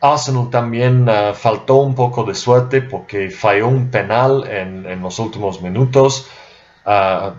Arsenal 0.01 0.51
también 0.51 1.09
uh, 1.09 1.35
faltó 1.35 1.77
un 1.77 1.95
poco 1.95 2.25
de 2.25 2.35
suerte 2.35 2.83
porque 2.83 3.31
falló 3.31 3.69
un 3.69 3.91
penal 3.91 4.49
en, 4.49 5.01
los 5.01 5.19
últimos 5.21 5.63
minutos 5.63 6.29
a, 6.85 7.35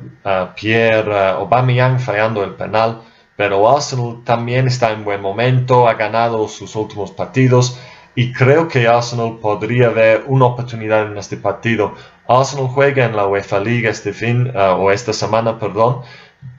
Pierre 0.56 1.30
Aubameyang 1.30 2.00
fallando 2.00 2.44
el 2.44 2.54
penal, 2.54 3.02
pero 3.42 3.68
Arsenal 3.76 4.20
también 4.24 4.68
está 4.68 4.92
en 4.92 5.04
buen 5.04 5.20
momento, 5.20 5.88
ha 5.88 5.96
ganado 5.96 6.48
sus 6.48 6.76
últimos 6.76 7.10
partidos 7.10 7.80
y 8.14 8.32
creo 8.32 8.68
que 8.68 8.88
Arsenal 8.88 9.40
podría 9.42 9.90
ver 9.90 10.26
una 10.28 10.46
oportunidad 10.46 11.08
en 11.08 11.18
este 11.18 11.38
partido. 11.38 11.96
Arsenal 12.28 12.68
juega 12.68 13.04
en 13.04 13.16
la 13.16 13.26
UEFA 13.26 13.60
League 13.60 13.90
este 13.90 14.14
fin 14.14 14.54
o 14.56 14.92
esta 14.92 15.12
semana, 15.12 15.58
perdón, 15.58 16.02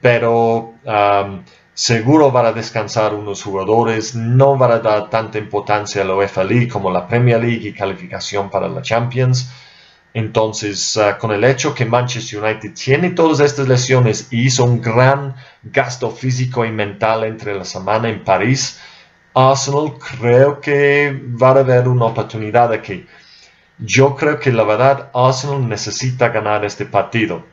pero 0.01 0.73
seguro 1.73 2.31
van 2.31 2.47
a 2.47 2.51
descansar 2.51 3.13
unos 3.13 3.43
jugadores, 3.43 4.13
no 4.13 4.57
van 4.57 4.71
a 4.71 4.79
dar 4.79 5.09
tanta 5.09 5.37
importancia 5.37 6.01
a 6.01 6.05
la 6.05 6.15
UEFA 6.15 6.43
League 6.43 6.67
como 6.67 6.91
la 6.91 7.07
Premier 7.07 7.39
League 7.39 7.65
y 7.65 7.71
calificación 7.71 8.49
para 8.49 8.67
la 8.67 8.81
Champions. 8.81 9.49
Entonces, 10.13 10.95
ah, 10.97 11.17
con 11.17 11.31
el 11.31 11.43
hecho 11.43 11.73
que 11.73 11.85
Manchester 11.85 12.43
United 12.43 12.73
tiene 12.73 13.11
todas 13.11 13.39
estas 13.39 13.67
lesiones 13.67 14.27
y 14.31 14.45
hizo 14.45 14.63
un 14.63 14.79
gran 14.79 15.35
gasto 15.63 16.11
físico 16.11 16.65
y 16.65 16.71
mental 16.71 17.23
entre 17.23 17.55
la 17.55 17.65
semana 17.65 18.09
en 18.09 18.23
París, 18.23 18.79
Arsenal 19.33 19.93
creo 19.97 20.61
que 20.61 21.19
va 21.41 21.49
a 21.49 21.59
haber 21.59 21.87
una 21.87 22.05
oportunidad 22.05 22.71
aquí. 22.71 23.07
Yo 23.79 24.15
creo 24.15 24.39
que 24.39 24.51
la 24.51 24.63
verdad 24.63 25.09
Arsenal 25.15 25.67
necesita 25.67 26.29
ganar 26.29 26.63
este 26.63 26.85
partido. 26.85 27.43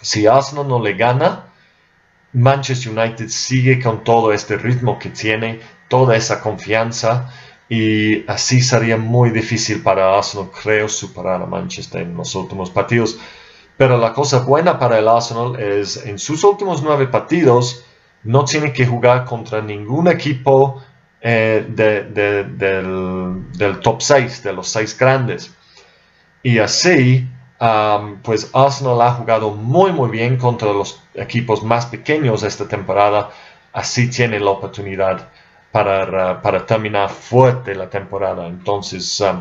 Si 0.00 0.26
Arsenal 0.26 0.66
no 0.66 0.82
le 0.82 0.94
gana, 0.94 1.44
Manchester 2.32 2.92
United 2.92 3.28
sigue 3.28 3.80
con 3.80 4.02
todo 4.02 4.32
este 4.32 4.56
ritmo 4.56 4.98
que 4.98 5.10
tiene, 5.10 5.60
toda 5.88 6.16
esa 6.16 6.40
confianza 6.40 7.30
y 7.68 8.28
así 8.28 8.60
sería 8.60 8.96
muy 8.96 9.30
difícil 9.30 9.82
para 9.82 10.16
Arsenal, 10.16 10.50
creo, 10.50 10.88
superar 10.88 11.42
a 11.42 11.46
Manchester 11.46 12.02
en 12.02 12.16
los 12.16 12.34
últimos 12.34 12.70
partidos. 12.70 13.18
Pero 13.76 13.98
la 13.98 14.12
cosa 14.12 14.40
buena 14.40 14.78
para 14.78 14.98
el 14.98 15.08
Arsenal 15.08 15.58
es 15.58 16.04
en 16.04 16.18
sus 16.18 16.44
últimos 16.44 16.82
nueve 16.82 17.08
partidos 17.08 17.84
no 18.22 18.44
tiene 18.44 18.72
que 18.72 18.86
jugar 18.86 19.24
contra 19.24 19.60
ningún 19.60 20.08
equipo 20.08 20.82
eh, 21.20 21.66
del, 21.68 23.80
top 23.80 24.02
6, 24.02 24.42
de 24.42 24.52
los 24.52 24.68
seis 24.68 24.96
grandes. 24.98 25.54
Y 26.42 26.58
así, 26.58 27.26
pues 28.22 28.50
Arsenal 28.52 29.00
ha 29.00 29.12
jugado 29.12 29.50
muy 29.50 29.92
muy 29.92 30.10
bien 30.10 30.36
contra 30.36 30.72
los 30.72 31.02
equipos 31.14 31.62
más 31.62 31.86
pequeños 31.86 32.42
esta 32.42 32.68
temporada. 32.68 33.30
Así 33.72 34.10
tiene 34.10 34.38
la 34.38 34.50
oportunidad 34.50 35.28
para, 35.74 36.66
terminar 36.66 37.10
fuerte 37.10 37.74
la 37.74 37.90
temporada. 37.90 38.46
Entonces, 38.46 39.20
um, 39.20 39.40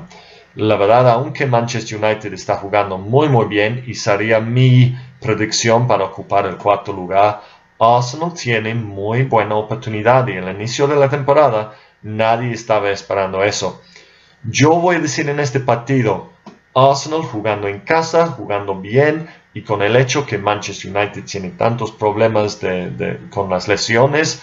la 0.55 0.75
verdad, 0.77 1.07
aunque 1.11 1.45
Manchester 1.45 2.03
United 2.03 2.33
está 2.33 2.55
jugando 2.55 2.97
muy 2.97 3.29
muy 3.29 3.45
bien 3.45 3.83
y 3.85 3.93
sería 3.93 4.39
mi 4.39 4.97
predicción 5.21 5.87
para 5.87 6.05
ocupar 6.05 6.47
el 6.47 6.57
cuarto 6.57 6.91
lugar, 6.91 7.41
Arsenal 7.77 8.33
tiene 8.33 8.73
muy 8.73 9.23
buena 9.25 9.53
oportunidad 9.53 10.27
y 10.27 10.31
en 10.31 10.45
el 10.45 10.55
inicio 10.55 10.87
de 10.87 10.95
la 10.95 11.07
temporada 11.07 11.75
nadie 12.01 12.51
estaba 12.51 12.89
esperando 12.89 13.43
eso. 13.43 13.83
Yo 14.43 14.71
voy 14.71 14.95
a 14.95 15.01
decir 15.01 15.29
en 15.29 15.39
este 15.39 15.59
partido, 15.59 16.31
Arsenal 16.73 17.21
jugando 17.21 17.67
en 17.67 17.81
casa, 17.81 18.25
jugando 18.25 18.73
bien 18.73 19.27
y 19.53 19.61
con 19.61 19.83
el 19.83 19.95
hecho 19.95 20.25
que 20.25 20.39
Manchester 20.39 20.95
United 20.95 21.25
tiene 21.25 21.51
tantos 21.51 21.91
problemas 21.91 22.59
con 23.29 23.51
las 23.51 23.67
lesiones, 23.67 24.41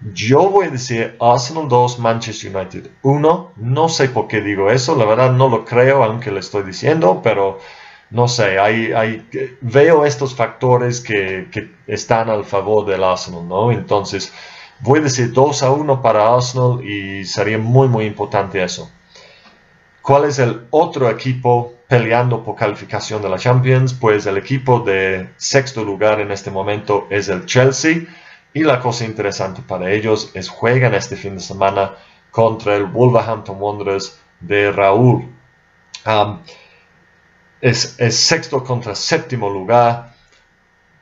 Yo 0.00 0.48
voy 0.48 0.66
a 0.66 0.70
decir 0.70 1.16
Arsenal 1.20 1.68
2, 1.68 1.98
Manchester 1.98 2.54
United 2.54 2.90
1. 3.02 3.52
No 3.56 3.88
sé 3.88 4.08
por 4.08 4.28
qué 4.28 4.40
digo 4.40 4.70
eso, 4.70 4.96
la 4.96 5.04
verdad 5.04 5.32
no 5.32 5.48
lo 5.48 5.64
creo, 5.64 6.04
aunque 6.04 6.30
lo 6.30 6.38
estoy 6.38 6.62
diciendo, 6.62 7.20
pero 7.22 7.58
no 8.10 8.28
sé, 8.28 8.58
hay, 8.58 8.92
hay, 8.92 9.28
veo 9.60 10.04
estos 10.04 10.34
factores 10.34 11.00
que, 11.00 11.48
que, 11.50 11.72
están 11.86 12.30
al 12.30 12.44
favor 12.44 12.86
del 12.86 13.02
Arsenal, 13.02 13.48
¿no? 13.48 13.72
Entonces, 13.72 14.32
voy 14.80 15.00
a 15.00 15.02
decir 15.02 15.32
2 15.32 15.62
a 15.62 15.70
1 15.72 16.00
para 16.00 16.32
Arsenal 16.32 16.84
y 16.84 17.24
sería 17.24 17.58
muy, 17.58 17.88
muy 17.88 18.04
importante 18.04 18.62
eso. 18.62 18.90
¿Cuál 20.00 20.24
es 20.24 20.38
el 20.38 20.66
otro 20.70 21.10
equipo 21.10 21.74
peleando 21.88 22.42
por 22.44 22.54
calificación 22.54 23.20
de 23.20 23.28
la 23.28 23.38
Champions? 23.38 23.92
Pues 23.94 24.26
el 24.26 24.36
equipo 24.38 24.80
de 24.80 25.30
sexto 25.36 25.84
lugar 25.84 26.20
en 26.20 26.30
este 26.30 26.50
momento 26.50 27.06
es 27.10 27.28
el 27.28 27.44
Chelsea. 27.46 28.06
Y 28.52 28.62
la 28.62 28.80
cosa 28.80 29.04
interesante 29.04 29.62
para 29.62 29.90
ellos 29.90 30.30
es 30.34 30.48
juegan 30.48 30.94
este 30.94 31.16
fin 31.16 31.34
de 31.34 31.40
semana 31.40 31.94
contra 32.30 32.76
el 32.76 32.86
Wolverhampton 32.86 33.60
Wanderers 33.60 34.18
de 34.40 34.72
Raúl. 34.72 35.28
es, 37.60 37.96
sexto 38.10 38.64
contra 38.64 38.94
séptimo 38.94 39.50
lugar. 39.50 40.14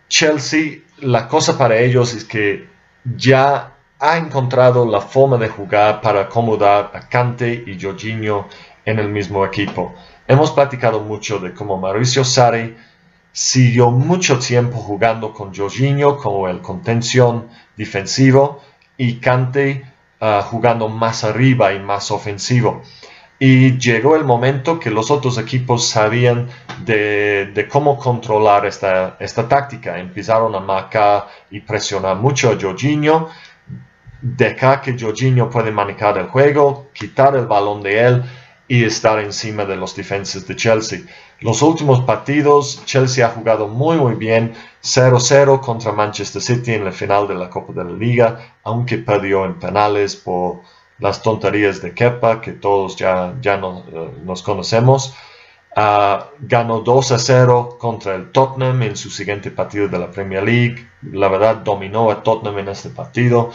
Chelsea, 0.08 0.78
la 0.98 1.28
cosa 1.28 1.56
para 1.58 1.76
ellos 1.76 2.14
es 2.14 2.24
que 2.24 2.68
ya 3.04 3.72
ha 3.98 4.16
encontrado 4.18 4.84
la 4.84 5.00
forma 5.00 5.38
de 5.38 5.48
jugar 5.48 6.00
para 6.00 6.22
acomodar 6.22 6.90
a 6.94 7.08
Kante 7.08 7.64
y 7.66 7.80
Jorginho 7.80 8.48
en 8.84 8.98
el 8.98 9.08
mismo 9.08 9.44
equipo. 9.44 9.94
Hemos 10.28 10.50
platicado 10.50 11.00
mucho 11.00 11.38
de 11.38 11.54
cómo 11.54 11.78
Mauricio 11.78 12.24
Sarri 12.24 12.76
siguió 13.36 13.90
mucho 13.90 14.38
tiempo 14.38 14.78
jugando 14.78 15.34
con 15.34 15.54
Jorginho 15.54 16.16
como 16.16 16.48
el 16.48 16.62
contención 16.62 17.48
defensivo 17.76 18.62
y 18.96 19.16
Kante 19.16 19.84
uh, 20.22 20.40
jugando 20.40 20.88
más 20.88 21.22
arriba 21.22 21.74
y 21.74 21.78
más 21.78 22.10
ofensivo. 22.10 22.80
Y 23.38 23.76
llegó 23.76 24.16
el 24.16 24.24
momento 24.24 24.80
que 24.80 24.90
los 24.90 25.10
otros 25.10 25.36
equipos 25.36 25.86
sabían 25.86 26.48
de, 26.86 27.50
de 27.52 27.68
cómo 27.68 27.98
controlar 27.98 28.64
esta, 28.64 29.18
esta, 29.20 29.46
táctica. 29.46 29.98
Empezaron 29.98 30.54
a 30.54 30.60
marcar 30.60 31.28
y 31.50 31.60
presionar 31.60 32.16
mucho 32.16 32.50
a 32.50 32.58
Jorginho, 32.58 33.28
dejar 34.22 34.80
que 34.80 34.98
Jorginho 34.98 35.50
puede 35.50 35.70
manejar 35.70 36.16
el 36.16 36.28
juego, 36.28 36.88
quitar 36.94 37.36
el 37.36 37.44
balón 37.44 37.82
de 37.82 38.00
él 38.00 38.24
y 38.66 38.82
estar 38.84 39.18
encima 39.20 39.66
de 39.66 39.76
los 39.76 39.94
defensas 39.94 40.46
de 40.46 40.56
Chelsea. 40.56 41.00
Los 41.40 41.60
últimos 41.60 42.00
partidos, 42.02 42.82
Chelsea 42.86 43.26
ha 43.26 43.30
jugado 43.30 43.68
muy 43.68 43.96
muy 43.96 44.14
bien, 44.14 44.54
0-0 44.82 45.60
contra 45.60 45.92
Manchester 45.92 46.40
City 46.40 46.74
en 46.74 46.84
la 46.84 46.92
final 46.92 47.28
de 47.28 47.34
la 47.34 47.50
Copa 47.50 47.72
de 47.72 47.84
la 47.84 47.96
Liga, 47.96 48.54
aunque 48.64 48.98
perdió 48.98 49.44
en 49.44 49.58
penales 49.58 50.16
por 50.16 50.60
las 50.98 51.22
tonterías 51.22 51.82
de 51.82 51.92
Kepa, 51.92 52.40
que 52.40 52.52
todos 52.52 52.96
ya, 52.96 53.34
ya 53.40 53.56
no, 53.56 53.80
uh, 53.80 54.24
nos 54.24 54.42
conocemos. 54.42 55.14
Uh, 55.76 56.24
ganó 56.40 56.80
2 56.80 57.14
0 57.18 57.76
contra 57.78 58.14
el 58.14 58.32
Tottenham 58.32 58.82
en 58.82 58.96
su 58.96 59.10
siguiente 59.10 59.50
partido 59.50 59.88
de 59.88 59.98
la 59.98 60.10
Premier 60.10 60.42
League. 60.42 60.88
La 61.12 61.28
verdad, 61.28 61.56
dominó 61.56 62.10
a 62.10 62.22
Tottenham 62.22 62.60
en 62.60 62.68
este 62.68 62.88
partido. 62.88 63.50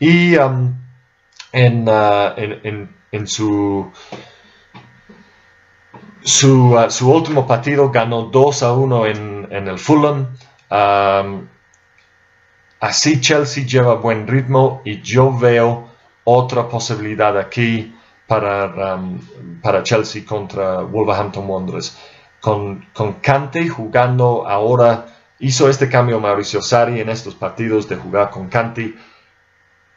Y 0.00 0.34
en, 0.34 1.88
uh, 1.88 2.32
en, 2.36 2.60
en, 2.64 2.96
en, 3.12 3.26
su 3.28 3.92
su, 6.24 6.74
uh, 6.74 6.90
su, 6.90 7.10
último 7.10 7.46
partido 7.46 7.90
ganó 7.90 8.22
2 8.22 8.62
a 8.62 8.72
1 8.72 9.06
en, 9.06 9.48
en 9.50 9.68
el 9.68 9.78
Fulham. 9.78 10.28
Um, 10.70 11.48
así 12.80 13.20
Chelsea 13.20 13.64
lleva 13.64 13.94
buen 13.94 14.26
ritmo 14.26 14.82
y 14.84 15.00
yo 15.02 15.36
veo 15.36 15.88
otra 16.24 16.68
posibilidad 16.68 17.36
aquí 17.36 17.94
para, 18.26 18.98
para 19.62 19.82
Chelsea 19.82 20.24
contra 20.24 20.80
Wolverhampton 20.80 21.48
Wanderers. 21.48 21.98
Con, 22.40 22.86
con 22.92 23.14
Kante 23.14 23.68
jugando 23.68 24.48
ahora, 24.48 25.06
hizo 25.38 25.68
este 25.68 25.88
cambio 25.88 26.18
Mauricio 26.18 26.60
Sarri 26.60 27.00
en 27.00 27.08
estos 27.08 27.34
partidos 27.34 27.88
de 27.88 27.96
jugar 27.96 28.30
con 28.30 28.48
Kante 28.48 28.94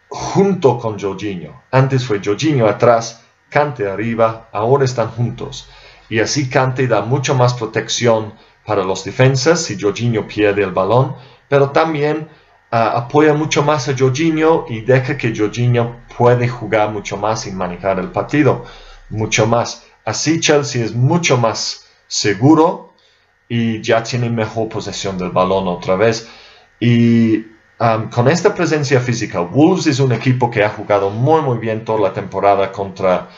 junto 0.09 0.77
con 0.77 0.99
Jorginho. 0.99 1.63
Antes 1.71 2.05
fue 2.05 2.21
Jorginho 2.23 2.67
atrás, 2.67 3.23
Kante 3.49 3.89
arriba, 3.89 4.49
ahora 4.51 4.85
están 4.85 5.09
juntos 5.09 5.67
y 6.09 6.19
así 6.19 6.49
Kante 6.49 6.87
da 6.87 7.01
mucho 7.01 7.35
más 7.35 7.53
protección 7.53 8.33
para 8.65 8.83
los 8.83 9.03
defensas 9.03 9.61
si 9.61 9.79
Jorginho 9.79 10.27
pierde 10.27 10.63
el 10.63 10.71
balón, 10.71 11.15
pero 11.47 11.69
también 11.69 12.29
uh, 12.71 12.75
apoya 12.75 13.33
mucho 13.33 13.63
más 13.63 13.87
a 13.87 13.95
Jorginho 13.97 14.65
y 14.69 14.81
deja 14.81 15.17
que 15.17 15.35
Jorginho 15.35 15.97
puede 16.17 16.47
jugar 16.47 16.91
mucho 16.91 17.17
más 17.17 17.45
y 17.47 17.51
manejar 17.51 17.99
el 17.99 18.11
partido 18.11 18.65
mucho 19.09 19.45
más. 19.45 19.85
Así 20.03 20.39
Chelsea 20.39 20.83
es 20.83 20.93
mucho 20.93 21.37
más 21.37 21.85
seguro 22.07 22.93
y 23.47 23.81
ya 23.81 24.03
tiene 24.03 24.29
mejor 24.29 24.69
posesión 24.69 25.17
del 25.17 25.29
balón 25.29 25.67
otra 25.67 25.95
vez. 25.95 26.27
Y 26.79 27.37
um, 27.79 28.09
con 28.09 28.27
esta 28.27 28.53
presencia 28.53 28.99
física, 28.99 29.39
Wolves 29.39 29.87
es 29.87 29.99
un 29.99 30.11
equipo 30.11 30.49
que 30.49 30.63
ha 30.63 30.69
jugado 30.69 31.09
muy 31.09 31.41
muy 31.41 31.57
bien 31.57 31.85
toda 31.85 31.99
la 31.99 32.13
temporada 32.13 32.71
contra 32.71 33.29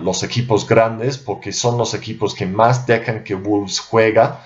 los 0.00 0.22
equipos 0.22 0.68
grandes 0.68 1.18
porque 1.18 1.52
son 1.52 1.78
los 1.78 1.94
equipos 1.94 2.34
que 2.34 2.46
más 2.46 2.86
dejan 2.86 3.24
que 3.24 3.34
Wolves 3.34 3.80
juega. 3.80 4.40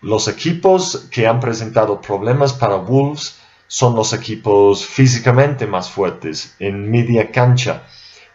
Los 0.00 0.28
equipos 0.28 1.08
que 1.10 1.26
han 1.26 1.40
presentado 1.40 2.00
problemas 2.00 2.52
para 2.52 2.76
Wolves 2.76 3.38
son 3.66 3.96
los 3.96 4.12
equipos 4.12 4.84
físicamente 4.86 5.66
más 5.66 5.90
fuertes 5.90 6.54
en 6.58 6.90
media 6.90 7.30
cancha. 7.30 7.82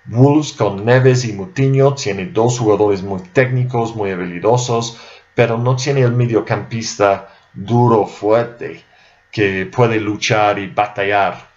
Wolves 0.06 0.54
con 0.54 0.84
Neves 0.84 1.26
y 1.26 1.34
Mutiño 1.34 1.94
tiene 1.94 2.26
dos 2.26 2.60
jugadores 2.60 3.04
muy 3.04 3.22
técnicos, 3.22 3.96
muy 3.96 4.12
habilidosos, 4.12 4.98
pero 5.36 5.58
no 5.58 5.76
tiene 5.76 6.02
el 6.02 6.12
mediocampista 6.12 7.30
duro, 7.54 8.08
fuerte, 8.08 8.84
que 9.32 9.66
puede 9.68 10.00
luchar 10.00 10.60
y 10.60 10.68
batallar. 10.68 11.51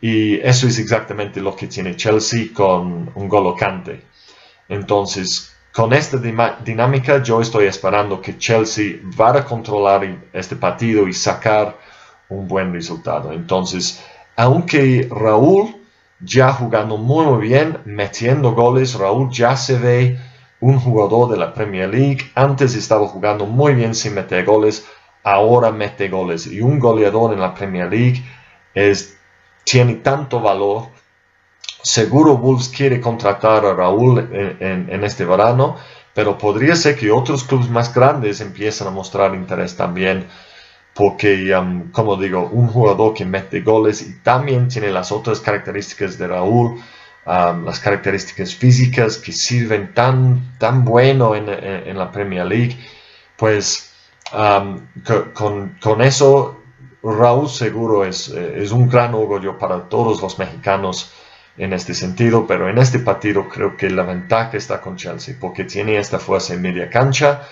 Y 0.00 0.36
eso 0.40 0.66
es 0.66 0.78
exactamente 0.78 1.40
lo 1.40 1.56
que 1.56 1.66
tiene 1.66 1.96
Chelsea 1.96 2.48
con 2.52 3.10
un 3.14 3.28
golocante. 3.28 4.02
Entonces, 4.68 5.56
con 5.72 5.92
esta 5.92 6.18
dinámica 6.18 7.22
yo 7.22 7.40
estoy 7.40 7.66
esperando 7.66 8.20
que 8.20 8.38
Chelsea 8.38 8.96
va 9.18 9.36
a 9.36 9.44
controlar 9.44 10.28
este 10.32 10.56
partido 10.56 11.06
y 11.08 11.12
sacar 11.12 11.76
un 12.28 12.48
buen 12.48 12.72
resultado. 12.72 13.32
Entonces, 13.32 14.02
aunque 14.36 15.08
Raúl 15.10 15.76
ya 16.20 16.52
jugando 16.52 16.96
muy, 16.96 17.26
muy 17.26 17.46
bien, 17.46 17.78
metiendo 17.84 18.52
goles, 18.52 18.94
Raúl 18.94 19.30
ya 19.30 19.56
se 19.56 19.78
ve 19.78 20.18
un 20.60 20.78
jugador 20.78 21.30
de 21.30 21.36
la 21.36 21.52
Premier 21.52 21.88
League. 21.88 22.30
Antes 22.34 22.74
estaba 22.74 23.06
jugando 23.06 23.46
muy 23.46 23.74
bien 23.74 23.94
sin 23.94 24.14
meter 24.14 24.44
goles, 24.44 24.86
ahora 25.22 25.70
mete 25.70 26.08
goles. 26.08 26.46
Y 26.46 26.60
un 26.60 26.78
goleador 26.78 27.32
en 27.32 27.40
la 27.40 27.54
Premier 27.54 27.90
League 27.90 28.22
es, 28.74 29.15
tiene 29.66 29.96
tanto 29.96 30.40
valor 30.40 30.88
Seguro 31.86 32.36
Wolves 32.36 32.68
quiere 32.68 33.00
contratar 33.00 33.64
a 33.64 33.72
Raúl 33.72 34.18
en, 34.18 35.04
este 35.04 35.24
verano, 35.24 35.76
pero 36.12 36.36
podría 36.36 36.74
ser 36.74 36.96
que 36.96 37.12
otros 37.12 37.44
clubes 37.44 37.70
más 37.70 37.94
grandes 37.94 38.40
empiecen 38.40 38.88
a 38.88 38.90
mostrar 38.90 39.36
interés 39.36 39.76
también, 39.76 40.26
porque, 40.92 41.54
um, 41.56 41.92
como 41.92 42.16
digo, 42.16 42.48
un 42.50 42.66
jugador 42.66 43.14
que 43.14 43.24
mete 43.24 43.60
goles 43.60 44.02
y 44.02 44.18
también 44.24 44.66
tiene 44.66 44.90
las 44.90 45.12
otras 45.12 45.38
características 45.38 46.18
de 46.18 46.26
Raúl, 46.26 46.72
um, 47.24 47.64
las 47.64 47.78
características 47.78 48.52
físicas 48.52 49.18
que 49.18 49.30
sirven 49.30 49.94
tan, 49.94 50.58
tan 50.58 50.84
bueno 50.84 51.36
en, 51.36 51.96
la 51.96 52.10
Premier 52.10 52.46
League, 52.46 52.76
pues 53.36 53.92
um, 54.32 54.80
con, 55.34 55.76
con, 55.80 56.02
eso 56.02 56.60
Raúl 57.12 57.48
seguro 57.48 58.04
es, 58.04 58.28
es 58.28 58.72
un 58.72 58.88
gran 58.88 59.14
orgullo 59.14 59.58
para 59.58 59.88
todos 59.88 60.20
los 60.22 60.38
mexicanos 60.38 61.12
en 61.58 61.72
este 61.72 61.94
sentido, 61.94 62.46
pero 62.46 62.68
en 62.68 62.78
este 62.78 62.98
partido 62.98 63.48
creo 63.48 63.76
que 63.76 63.90
la 63.90 64.02
ventaja 64.02 64.56
está 64.56 64.80
con 64.80 64.96
Chelsea 64.96 65.36
porque 65.40 65.64
tiene 65.64 65.98
esta 65.98 66.18
fuerza 66.18 66.54
en 66.54 66.62
media 66.62 66.90
cancha, 66.90 67.42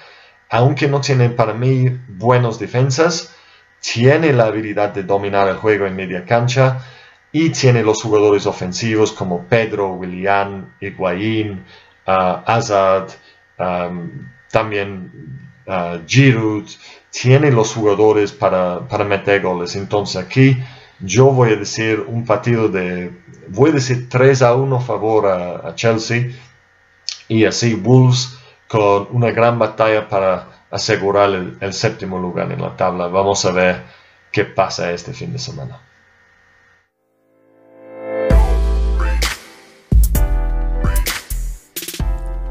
aunque 0.50 0.88
no 0.88 1.00
tiene 1.00 1.30
para 1.30 1.54
mí 1.54 1.88
buenos 2.08 2.58
defensas, 2.58 3.34
tiene 3.80 4.32
la 4.32 4.44
habilidad 4.44 4.90
de 4.90 5.02
dominar 5.02 5.48
el 5.48 5.56
juego 5.56 5.86
en 5.86 5.96
media 5.96 6.24
cancha 6.24 6.80
y 7.32 7.50
tiene 7.50 7.82
los 7.82 8.02
jugadores 8.02 8.46
ofensivos 8.46 9.12
como 9.12 9.44
Pedro, 9.44 9.94
William, 9.94 10.74
Higuaín, 10.80 11.64
uh, 12.06 12.40
Azad, 12.46 13.08
um, 13.58 14.28
también 14.50 15.50
uh, 15.66 15.98
Giroud, 16.06 16.66
tiene 17.22 17.52
los 17.52 17.74
jugadores 17.74 18.32
para, 18.32 18.80
para 18.88 19.04
meter 19.04 19.40
goles. 19.40 19.76
Entonces 19.76 20.16
aquí 20.16 20.58
yo 20.98 21.26
voy 21.26 21.52
a 21.52 21.56
decir 21.56 22.04
un 22.08 22.24
partido 22.24 22.68
de, 22.68 23.12
voy 23.48 23.70
a 23.70 23.74
decir 23.74 24.08
3 24.08 24.42
a 24.42 24.54
1 24.54 24.80
favor 24.80 25.26
a, 25.26 25.74
Chelsea 25.74 26.30
y 27.28 27.44
así 27.44 27.74
Wolves 27.74 28.36
con 28.68 29.08
una 29.12 29.30
gran 29.30 29.58
batalla 29.58 30.08
para 30.08 30.66
asegurar 30.70 31.30
el, 31.30 31.56
el, 31.60 31.72
séptimo 31.72 32.18
lugar 32.18 32.50
en 32.50 32.60
la 32.60 32.76
tabla. 32.76 33.06
Vamos 33.06 33.44
a 33.44 33.52
ver 33.52 33.82
qué 34.32 34.44
pasa 34.44 34.90
este 34.90 35.12
fin 35.12 35.32
de 35.32 35.38
semana. 35.38 35.80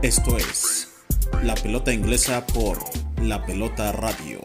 Esto 0.02 0.38
es 0.38 0.83
la 1.42 1.56
Pelota 1.56 1.92
Inglesa 1.92 2.46
por 2.46 2.78
La 3.22 3.44
Pelota 3.46 3.92
Radio. 3.92 4.40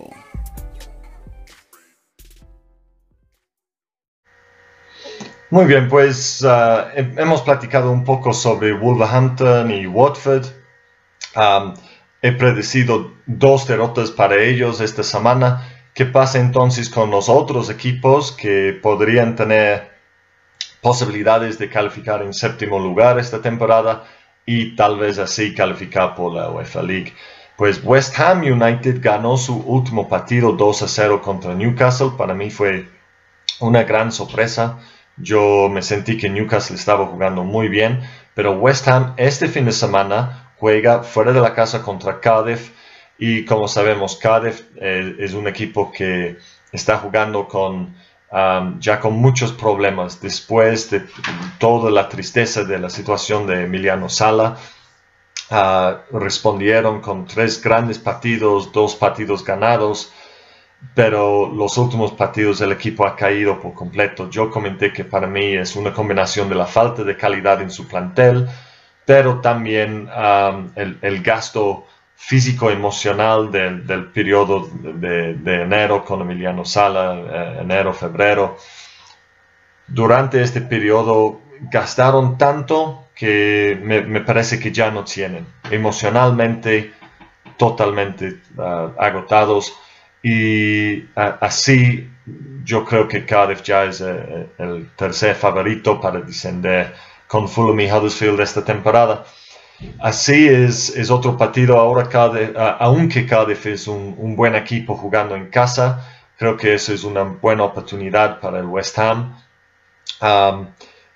Muy 5.50 5.64
bien, 5.66 5.88
pues 5.88 6.42
uh, 6.42 6.88
hemos 6.94 7.42
platicado 7.42 7.90
un 7.90 8.04
poco 8.04 8.32
sobre 8.32 8.72
Wolverhampton 8.72 9.70
y 9.70 9.86
Watford. 9.86 10.46
He 12.20 12.32
predecido 12.32 13.12
dos 13.26 13.66
derrotas 13.66 14.10
para 14.10 14.36
ellos 14.42 14.80
esta 14.80 15.02
semana. 15.02 15.68
¿Qué 15.94 16.04
pasa 16.04 16.38
entonces 16.38 16.90
con 16.90 17.10
los 17.10 17.28
otros 17.28 17.70
equipos 17.70 18.32
que 18.32 18.78
podrían 18.82 19.36
tener 19.36 19.90
posibilidades 20.80 21.58
de 21.58 21.68
calificar 21.68 22.22
en 22.22 22.32
séptimo 22.32 22.78
lugar 22.78 23.18
esta 23.18 23.40
temporada 23.40 24.04
y 24.50 24.74
tal 24.76 24.98
vez 24.98 25.18
así 25.18 25.52
calificar 25.52 26.14
por 26.14 26.32
la 26.32 26.50
UEFA 26.50 26.80
League? 26.80 27.12
Pues 27.58 27.82
West 27.84 28.18
Ham 28.18 28.40
United 28.40 29.02
ganó 29.02 29.36
su 29.36 29.58
último 29.58 30.08
partido 30.08 30.52
2 30.52 30.82
a 30.84 30.88
0 30.88 31.20
contra 31.20 31.54
Newcastle. 31.54 32.12
Para 32.16 32.32
mí 32.32 32.48
fue 32.48 32.88
una 33.60 33.82
gran 33.82 34.10
sorpresa. 34.10 34.78
Yo 35.18 35.68
me 35.68 35.82
sentí 35.82 36.16
que 36.16 36.30
Newcastle 36.30 36.76
estaba 36.76 37.04
jugando 37.04 37.44
muy 37.44 37.68
bien, 37.68 38.00
pero 38.32 38.52
West 38.52 38.88
Ham 38.88 39.12
este 39.18 39.48
fin 39.48 39.66
de 39.66 39.72
semana 39.72 40.54
juega 40.56 41.02
fuera 41.02 41.34
de 41.34 41.42
la 41.42 41.52
casa 41.52 41.82
contra 41.82 42.18
Cardiff 42.18 42.70
y 43.18 43.44
como 43.44 43.68
sabemos 43.68 44.16
Cardiff 44.16 44.62
eh, 44.80 45.14
es 45.18 45.34
un 45.34 45.46
equipo 45.46 45.92
que 45.92 46.38
está 46.72 46.96
jugando 46.96 47.46
con 47.48 47.94
um, 48.30 48.78
ya 48.80 49.00
con 49.00 49.14
muchos 49.14 49.52
problemas 49.52 50.20
después 50.20 50.90
de 50.90 51.06
toda 51.58 51.90
la 51.90 52.08
tristeza 52.08 52.64
de 52.64 52.78
la 52.78 52.90
situación 52.90 53.46
de 53.46 53.64
Emiliano 53.64 54.08
Sala. 54.08 54.56
Uh, 55.50 56.18
respondieron 56.18 57.00
con 57.00 57.26
tres 57.26 57.62
grandes 57.62 57.98
partidos, 57.98 58.70
dos 58.70 58.94
partidos 58.94 59.42
ganados, 59.44 60.12
pero 60.94 61.48
los 61.48 61.76
últimos 61.78 62.12
partidos 62.12 62.60
el 62.60 62.72
equipo 62.72 63.06
ha 63.06 63.16
caído 63.16 63.58
por 63.60 63.74
completo. 63.74 64.28
Yo 64.30 64.50
comenté 64.50 64.92
que 64.92 65.04
para 65.04 65.26
mí 65.26 65.54
es 65.54 65.74
una 65.74 65.92
combinación 65.92 66.48
de 66.48 66.54
la 66.54 66.66
falta 66.66 67.02
de 67.02 67.16
calidad 67.16 67.62
en 67.62 67.70
su 67.70 67.88
plantel, 67.88 68.48
pero 69.04 69.40
también 69.40 70.08
um, 70.08 70.70
el, 70.76 71.22
gasto 71.22 71.86
físico-emocional 72.20 73.50
del, 73.50 73.86
del, 73.86 74.06
periodo 74.06 74.68
de, 74.72 75.62
enero 75.62 76.04
con 76.04 76.20
Emiliano 76.20 76.64
Sala, 76.64 77.14
eh, 77.14 77.58
enero, 77.60 77.94
febrero. 77.94 78.58
Durante 79.86 80.42
este 80.42 80.60
periodo 80.60 81.40
gastaron 81.70 82.36
tanto 82.36 83.06
que 83.14 83.78
me, 83.80 84.20
parece 84.20 84.58
que 84.58 84.72
ya 84.72 84.90
no 84.90 85.04
tienen 85.04 85.46
emocionalmente 85.70 86.92
totalmente 87.56 88.40
uh, 88.56 88.92
agotados 88.98 89.74
y 90.22 91.04
así 91.14 92.10
yo 92.64 92.84
creo 92.84 93.08
que 93.08 93.24
Cardiff 93.24 93.62
ya 93.62 93.84
es 93.84 94.00
eh, 94.00 94.48
el 94.58 94.90
tercer 94.96 95.34
favorito 95.34 96.00
para 96.00 96.20
descender 96.20 96.94
con 97.26 97.48
Fulham 97.48 97.80
y 97.80 97.90
Huddersfield 97.90 98.40
esta 98.40 98.64
temporada. 98.64 99.24
Así 100.00 100.48
es, 100.48 100.96
es 100.96 101.10
otro 101.10 101.36
partido 101.36 101.78
ahora, 101.78 102.08
aunque 102.80 103.26
Cardiff 103.26 103.66
es 103.66 103.86
un, 103.86 104.34
buen 104.34 104.56
equipo 104.56 104.96
jugando 104.96 105.36
en 105.36 105.50
casa, 105.50 106.04
creo 106.36 106.56
que 106.56 106.74
eso 106.74 106.92
es 106.92 107.04
una 107.04 107.22
buena 107.22 107.64
oportunidad 107.64 108.40
para 108.40 108.58
el 108.58 108.66
West 108.66 108.98
Ham. 108.98 109.36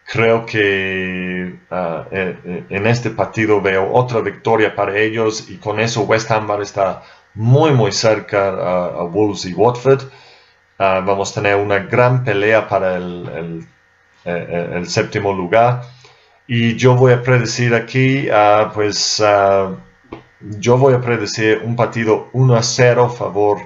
creo 0.05 0.47
que 0.47 1.59
ah, 1.71 2.07
eh, 2.11 2.37
eh, 2.45 2.65
en 2.69 2.87
este 2.87 3.11
partido 3.11 3.61
veo 3.61 3.93
otra 3.93 4.21
victoria 4.21 4.75
para 4.75 4.97
ellos 4.99 5.49
y 5.49 5.57
con 5.57 5.81
eso 5.81 6.03
West 6.03 6.31
Ham 6.31 6.49
va 6.51 6.57
a 6.57 6.63
estar 6.63 7.03
muy 7.35 7.71
muy 7.73 7.93
cerca 7.93 8.49
a, 8.49 9.05
Wolves 9.05 9.45
y 9.47 9.55
Watford. 9.55 10.03
Ah, 10.79 11.03
vamos 11.05 11.33
a 11.33 11.35
tener 11.35 11.57
una 11.57 11.79
gran 11.81 12.25
pelea 12.25 12.69
para 12.69 12.97
el, 12.97 13.67
el, 14.25 14.87
séptimo 14.87 15.33
lugar. 15.33 15.83
Y 16.47 16.77
yo 16.77 16.97
voy 16.97 17.13
a 17.13 17.23
predecir 17.23 17.75
aquí, 17.75 18.29
ah, 18.31 18.71
pues 18.75 19.21
ah, 19.25 19.77
yo 20.41 20.77
voy 20.77 20.95
a 20.95 21.01
predecir 21.01 21.63
un 21.65 21.77
partido 21.77 22.29
1 22.33 22.57
a 22.57 22.63
0 22.63 23.05
a 23.05 23.11
favor 23.11 23.59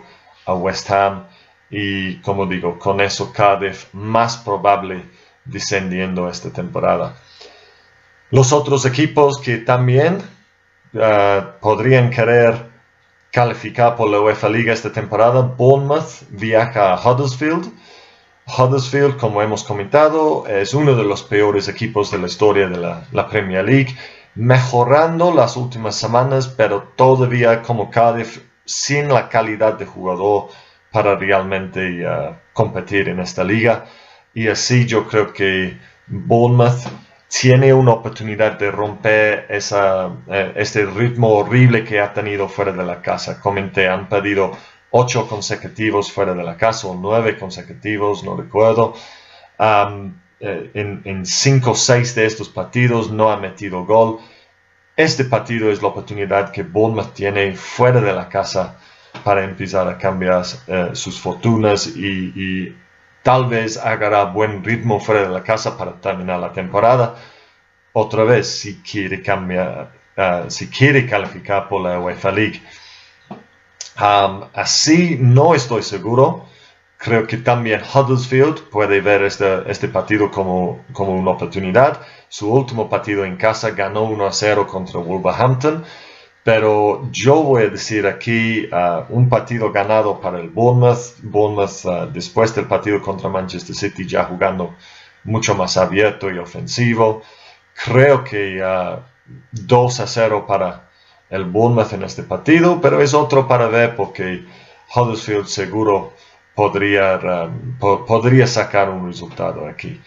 a 0.44 0.54
West 0.54 0.90
Ham. 0.90 1.26
Y 1.70 2.16
como 2.20 2.46
digo, 2.46 2.78
con 2.78 3.00
eso 3.00 3.32
Cardiff 3.32 3.92
más 3.92 4.36
probable 4.36 5.02
descendiendo 5.44 6.28
esta 6.28 6.50
temporada. 6.50 7.16
Los 8.30 8.52
otros 8.52 8.84
equipos 8.84 9.40
que 9.40 9.58
también 9.58 10.22
podrían 11.60 12.10
querer 12.10 12.70
calificar 13.30 13.96
por 13.96 14.08
la 14.08 14.20
UEFA 14.20 14.48
Liga 14.48 14.72
esta 14.72 14.90
temporada, 14.92 15.42
Bournemouth 15.42 16.22
viaja 16.30 16.94
a 16.94 17.00
Huddersfield. 17.00 17.70
Huddersfield, 18.46 19.16
como 19.16 19.42
hemos 19.42 19.64
comentado, 19.64 20.46
es 20.46 20.72
uno 20.72 20.94
de 20.94 21.02
los 21.02 21.22
peores 21.24 21.68
equipos 21.68 22.10
de 22.12 22.18
la 22.18 22.26
historia 22.26 22.68
de 22.68 22.78
la, 22.78 23.28
Premier 23.28 23.64
League, 23.64 23.96
mejorando 24.36 25.34
las 25.34 25.56
últimas 25.56 25.96
semanas, 25.96 26.46
pero 26.46 26.92
todavía 26.94 27.62
como 27.62 27.90
Cardiff 27.90 28.40
sin 28.64 29.08
la 29.08 29.28
calidad 29.28 29.74
de 29.74 29.86
jugador 29.86 30.48
para 30.92 31.16
realmente 31.16 32.06
uh, 32.06 32.34
competir 32.52 33.08
en 33.08 33.20
esta 33.20 33.42
liga. 33.42 33.86
Y 34.32 34.48
así 34.48 34.86
yo 34.86 35.08
creo 35.08 35.32
que 35.32 35.76
Bournemouth 36.06 36.86
tiene 37.28 37.74
una 37.74 37.92
oportunidad 37.92 38.58
de 38.58 38.70
romper 38.70 39.46
esa, 39.48 40.10
eh, 40.28 40.52
este 40.56 40.86
ritmo 40.86 41.30
horrible 41.30 41.84
que 41.84 42.00
ha 42.00 42.12
tenido 42.12 42.48
fuera 42.48 42.72
de 42.72 42.84
la 42.84 43.02
casa. 43.02 43.40
Comenté, 43.40 43.88
han 43.88 44.08
perdido 44.08 44.52
ocho 44.90 45.28
consecutivos 45.28 46.12
fuera 46.12 46.34
de 46.34 46.44
la 46.44 46.56
casa 46.56 46.88
o 46.88 46.94
nueve 46.94 47.38
consecutivos, 47.38 48.24
no 48.24 48.36
recuerdo. 48.36 48.94
Eh, 50.38 50.70
en, 50.74 51.00
en, 51.04 51.24
cinco 51.24 51.70
o 51.70 51.74
seis 51.74 52.14
de 52.14 52.26
estos 52.26 52.50
partidos 52.50 53.10
no 53.10 53.30
ha 53.30 53.38
metido 53.38 53.86
gol. 53.86 54.18
Este 54.96 55.24
partido 55.24 55.70
es 55.70 55.80
la 55.80 55.88
oportunidad 55.88 56.52
que 56.52 56.62
Bournemouth 56.62 57.14
tiene 57.14 57.54
fuera 57.54 58.00
de 58.00 58.12
la 58.12 58.28
casa 58.28 58.78
para 59.24 59.44
empezar 59.44 59.88
a 59.88 59.96
cambiar 59.96 60.44
eh, 60.66 60.90
sus 60.92 61.18
fortunas 61.18 61.86
y, 61.86 62.32
y 62.36 62.76
tal 63.22 63.46
vez 63.46 63.76
agarra 63.76 64.24
buen 64.24 64.62
ritmo 64.62 65.00
fuera 65.00 65.22
de 65.22 65.30
la 65.30 65.42
casa 65.42 65.76
para 65.76 66.00
terminar 66.00 66.38
la 66.38 66.52
temporada. 66.52 67.16
Otra 67.92 68.24
vez, 68.24 68.46
si 68.46 68.82
quiere 68.82 69.22
cambiar, 69.22 69.90
ah, 70.16 70.44
si 70.48 70.68
quiere 70.68 71.06
calificar 71.06 71.68
por 71.68 71.80
la 71.80 71.98
UEFA 71.98 72.30
League. 72.30 72.62
Así 73.96 75.18
no 75.20 75.54
estoy 75.54 75.82
seguro. 75.82 76.44
Creo 76.98 77.26
que 77.26 77.36
también 77.36 77.82
Huddersfield 77.82 78.70
puede 78.70 79.00
ver 79.00 79.22
este, 79.22 79.70
este 79.70 79.88
partido 79.88 80.30
como, 80.30 80.84
como 80.92 81.14
una 81.14 81.32
oportunidad. 81.32 82.00
Su 82.28 82.52
último 82.52 82.88
partido 82.88 83.24
en 83.24 83.36
casa 83.36 83.70
ganó 83.70 84.04
1 84.04 84.26
a 84.26 84.32
0 84.32 84.66
contra 84.66 85.00
Wolverhampton 85.00 85.84
pero 86.46 87.08
yo 87.10 87.42
voy 87.42 87.64
a 87.64 87.70
decir 87.70 88.06
aquí 88.06 88.66
uh, 88.66 89.04
un 89.08 89.28
partido 89.28 89.72
ganado 89.72 90.20
para 90.20 90.38
el 90.38 90.48
Bournemouth. 90.48 91.16
Bournemouth 91.20 91.84
uh, 91.84 92.06
después 92.12 92.54
del 92.54 92.66
partido 92.66 93.02
contra 93.02 93.28
Manchester 93.28 93.74
City 93.74 94.06
ya 94.06 94.22
jugando 94.22 94.76
mucho 95.24 95.56
más 95.56 95.76
abierto 95.76 96.30
y 96.30 96.38
ofensivo. 96.38 97.22
Creo 97.84 98.22
que 98.22 98.62
2 99.50 99.98
uh, 99.98 100.02
a 100.02 100.06
0 100.06 100.44
para 100.46 100.85
el 101.30 101.44
Bournemouth 101.44 101.92
en 101.92 102.02
este 102.02 102.22
partido, 102.22 102.80
pero 102.80 103.00
es 103.00 103.14
otro 103.14 103.48
para 103.48 103.68
ver 103.68 103.96
porque 103.96 104.44
Huddersfield 104.94 105.46
seguro 105.46 106.12
podría, 106.54 107.18
um, 107.18 107.78
podría 107.78 108.46
sacar 108.46 108.90
un 108.90 109.06
resultado 109.06 109.66
aquí. 109.68 110.00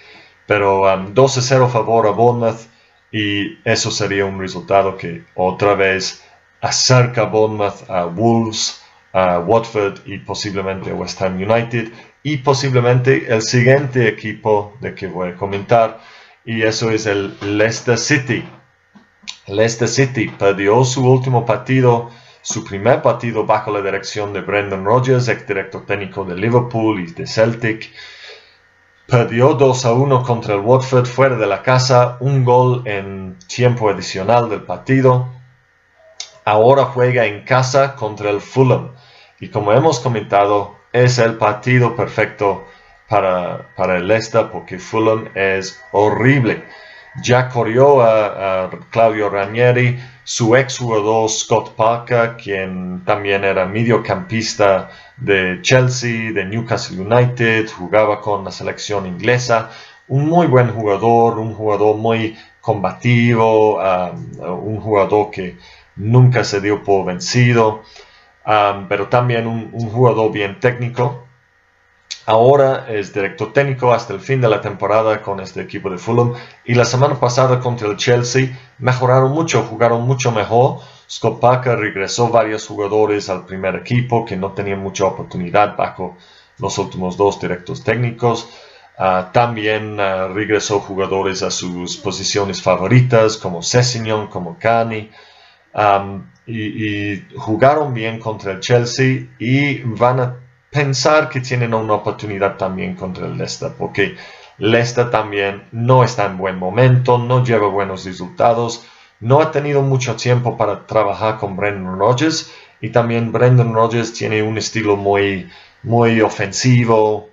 Pero 0.48 0.84
2 1.14 1.38
a 1.38 1.42
0 1.42 1.70
favor 1.70 2.08
a 2.08 2.12
Bournemouth 2.12 2.68
y 3.12 3.60
eso 3.64 3.92
sería 3.92 4.26
un 4.26 4.40
resultado 4.40 4.98
que 4.98 5.24
otra 5.36 5.76
vez 5.76 6.24
acerca 6.62 7.26
Bournemouth 7.26 7.90
a 7.90 8.06
Wolves, 8.06 8.82
a 9.14 9.40
Watford 9.40 10.00
y 10.06 10.18
posiblemente 10.20 10.92
a 10.92 10.96
West 10.96 11.22
Ham 11.22 11.36
United 11.36 11.92
y 12.24 12.38
posiblemente 12.38 13.34
el 13.34 13.42
siguiente 13.42 14.08
equipo 14.08 14.74
de 14.82 14.94
que 14.94 15.08
voy 15.08 15.30
a 15.30 15.36
comentar 15.36 16.00
y 16.46 16.64
eso 16.64 16.90
es 16.90 17.06
el 17.06 17.36
Leicester 17.42 17.98
City. 17.98 18.44
Leicester 19.48 19.88
City 19.88 20.30
perdió 20.30 20.84
su 20.86 21.06
último 21.06 21.46
partido, 21.46 22.10
su 22.42 22.63
primer 22.63 23.02
partido 23.02 23.46
bajo 23.46 23.72
la 23.72 23.82
dirección 23.82 24.34
de 24.34 24.42
Brendan 24.42 24.86
Rodgers, 24.86 25.28
ex 25.28 25.48
director 25.48 25.86
técnico 25.86 26.24
de 26.24 26.36
Liverpool 26.36 27.00
y 27.02 27.12
de 27.12 27.26
Celtic. 27.26 27.92
Perdió 29.08 29.56
2 29.56 29.86
a 29.86 29.94
1 29.94 30.24
contra 30.24 30.54
el 30.54 30.62
Watford 30.62 31.06
fuera 31.06 31.36
de 31.36 31.48
la 31.48 31.63
casa, 31.63 32.18
un 32.20 32.46
gol 32.46 32.84
en 32.86 33.38
tiempo 33.48 33.89
adicional 33.89 34.50
del 34.50 34.62
partido 34.62 35.28
ahora 36.50 36.86
juega 36.86 37.26
en 37.26 37.44
casa 37.44 37.96
contra 37.96 38.30
el 38.30 38.42
Fulham. 38.42 38.92
Y 39.39 39.50
como 39.50 39.72
hemos 39.72 40.00
comentado, 40.00 40.76
es 40.92 41.20
el 41.20 41.38
partido 41.38 41.96
perfecto 41.96 42.65
para, 43.08 43.74
para 43.76 43.98
el 43.98 44.08
Leicester 44.08 44.48
porque 44.52 44.80
Fulham 44.80 45.30
es 45.36 45.80
horrible. 45.92 46.63
Ya 47.24 47.50
corrió 47.50 48.02
a, 48.02 48.69
Claudio 48.89 49.30
Ranieri, 49.30 50.00
su 50.24 50.56
ex 50.56 50.78
jugador 50.78 51.30
Scott 51.30 51.76
Parker, 51.76 52.38
quien 52.38 53.04
también 53.06 53.43
era 53.43 53.65
mediocampista 53.65 54.89
de 55.17 55.60
Chelsea, 55.62 56.32
de 56.32 56.45
Newcastle 56.45 57.02
United, 57.02 57.69
jugaba 57.69 58.22
con 58.22 58.43
la 58.45 58.52
selección 58.52 59.06
inglesa, 59.06 59.72
un 60.08 60.28
muy 60.28 60.48
buen 60.48 60.72
jugador, 60.72 61.39
un 61.39 61.54
jugador 61.54 61.98
muy 61.98 62.38
combativo, 62.62 63.78
um, 63.78 64.67
un 64.67 64.80
jugador 64.82 65.32
que 65.32 65.58
nunca 65.95 66.43
se 66.43 66.62
dio 66.62 66.84
por 66.84 67.06
vencido, 67.06 67.84
um, 68.45 68.88
pero 68.88 69.08
también 69.08 69.48
un 69.48 69.89
jugador 69.89 70.32
bien 70.32 70.60
técnico. 70.60 71.29
Ahora 72.30 72.86
es 72.88 73.12
director 73.12 73.52
técnico 73.54 73.92
hasta 73.92 74.13
el 74.13 74.20
fin 74.20 74.39
de 74.39 74.48
la 74.48 74.62
temporada 74.62 75.24
con 75.24 75.39
este 75.39 75.62
equipo 75.62 75.89
de 75.89 75.98
Fulham. 75.98 76.36
Y 76.63 76.76
la 76.76 76.86
semana 76.86 77.20
pasada 77.20 77.60
contra 77.60 77.88
el 77.88 77.98
Chelsea 77.98 78.56
mejoraron 78.78 79.32
mucho, 79.32 79.63
jugaron 79.63 80.04
mucho 80.04 80.32
mejor. 80.32 80.78
Scott 81.10 81.39
Parker 81.39 81.80
regresó 81.80 82.30
varios 82.30 82.68
jugadores 82.68 83.32
al 83.32 83.48
primer 83.48 83.78
equipo 83.78 84.26
que 84.26 84.38
no 84.38 84.52
tenían 84.52 84.78
mucha 84.78 85.06
oportunidad 85.06 85.76
bajo 85.76 86.18
los 86.60 86.78
últimos 86.78 87.18
dos 87.18 87.42
directos 87.42 87.84
técnicos. 87.84 88.48
Ah, 88.96 89.32
también 89.34 90.00
ah, 90.00 90.28
regresó 90.28 90.82
jugadores 90.82 91.42
a 91.42 91.50
sus 91.50 91.98
posiciones 91.98 92.62
favoritas 92.62 93.38
como 93.38 93.63
Sessignon, 93.63 94.28
como 94.28 94.60
Cani. 94.60 95.10
y, 96.46 96.62
y 96.62 97.28
jugaron 97.38 97.92
bien 97.92 98.20
contra 98.20 98.52
el 98.52 98.60
Chelsea 98.60 99.30
y 99.39 99.80
van 99.80 100.20
a 100.20 100.36
pensar 100.72 101.30
que 101.30 101.42
tienen 101.42 101.74
una 101.74 101.94
oportunidad 101.94 102.58
también 102.58 102.96
contra 102.96 103.26
el 103.26 103.38
Leicester, 103.38 103.72
porque 103.78 104.16
Leicester 104.58 105.10
también 105.10 105.64
no 105.72 106.04
está 106.04 106.26
en 106.26 106.38
buen 106.38 106.58
momento, 106.58 107.18
no 107.18 107.44
lleva 107.44 107.68
buenos 107.68 108.06
resultados, 108.06 108.86
no 109.20 109.42
ha 109.42 109.52
tenido 109.52 109.82
mucho 109.82 110.16
tiempo 110.16 110.58
para 110.58 110.86
trabajar 110.86 111.38
con 111.38 111.56
Brendan 111.56 111.98
Rodgers 111.98 112.52
y 112.82 112.90
también 112.90 113.32
Brendan 113.32 113.74
Rodgers 113.74 114.14
tiene 114.14 114.44
un 114.44 114.58
estilo 114.58 114.96
muy, 114.96 115.50
muy 115.84 116.22
ofensivo, 116.22 117.30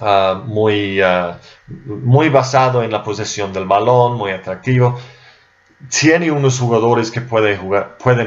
ah, 0.00 0.42
muy, 0.44 1.00
ah, 1.00 1.38
muy 1.66 2.28
basado 2.28 2.82
en 2.82 2.92
la 2.92 3.02
posesión 3.02 3.52
del 3.52 3.64
balón, 3.64 4.16
muy 4.16 4.32
atractivo. 4.32 4.98
Tiene 5.88 6.30
unos 6.30 6.60
jugadores 6.60 7.10
que 7.10 7.22
pueden 7.22 7.58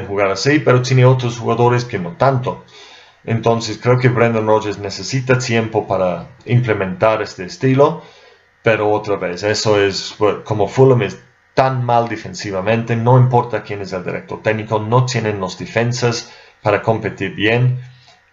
jugar 0.06 0.30
así, 0.30 0.58
pero 0.58 0.82
tiene 0.82 1.04
otros 1.04 1.38
jugadores 1.38 1.84
que 1.84 1.98
no 1.98 2.12
tanto. 2.12 2.64
Entonces 3.24 3.78
creo 3.82 3.98
que 3.98 4.08
Brendan 4.08 4.46
Rodgers 4.46 4.78
necesita 4.78 5.38
tiempo 5.38 5.86
para 5.86 6.28
implementar 6.44 7.22
este 7.22 7.44
estilo, 7.44 8.02
pero 8.62 8.90
otra 8.90 9.16
vez, 9.16 9.42
eso 9.42 9.80
es 9.80 10.16
como 10.44 10.68
Fulham 10.68 11.02
es 11.02 11.18
tan 11.54 11.84
mal 11.84 12.08
defensivamente, 12.08 12.96
no 12.96 13.18
importa 13.18 13.62
quién 13.62 13.80
es 13.80 13.92
el 13.92 14.04
director 14.04 14.42
técnico, 14.42 14.78
no 14.80 15.06
tienen 15.06 15.40
los 15.40 15.58
defensas 15.58 16.32
para 16.62 16.82
competir 16.82 17.34
bien. 17.34 17.80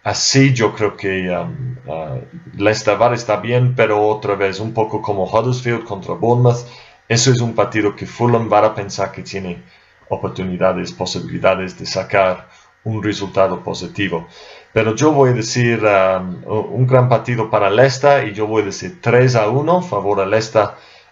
Así 0.02 0.52
yo 0.52 0.74
creo 0.74 0.96
que 0.96 1.30
um, 1.30 1.76
uh, 1.86 2.68
estar 2.68 3.40
bien, 3.40 3.74
pero 3.76 4.04
otra 4.04 4.34
vez 4.34 4.58
un 4.58 4.74
poco 4.74 5.00
como 5.00 5.24
Huddersfield 5.24 5.84
contra 5.84 6.14
Bournemouth, 6.14 6.66
eso 7.08 7.30
es 7.30 7.40
un 7.40 7.54
partido 7.54 7.94
que 7.94 8.06
Fulham 8.06 8.50
va 8.52 8.66
a 8.66 8.74
pensar 8.74 9.12
que 9.12 9.22
tiene 9.22 9.62
oportunidades, 10.08 10.92
posibilidades 10.92 11.78
de 11.78 11.86
sacar 11.86 12.48
un 12.84 13.02
resultado 13.02 13.62
positivo. 13.62 14.26
Pero 14.72 14.94
yo 14.94 15.12
voy 15.12 15.30
a 15.30 15.34
decir 15.34 15.84
um, 15.84 16.42
un 16.46 16.86
gran 16.86 17.08
partido 17.08 17.50
para 17.50 17.70
Leicester 17.70 18.26
y 18.26 18.32
yo 18.32 18.46
voy 18.46 18.62
a 18.62 18.66
decir 18.66 19.00
3 19.00 19.36
a 19.36 19.48
1 19.48 19.82
favor 19.82 20.20
a 20.20 20.26
Leicester 20.26 20.70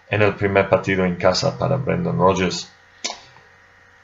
en 0.09 0.21
el 0.23 0.35
primer 0.35 0.67
partido 0.67 1.05
en 1.05 1.15
casa 1.15 1.57
para 1.57 1.77
Brendan 1.77 2.17
Rodgers. 2.17 2.71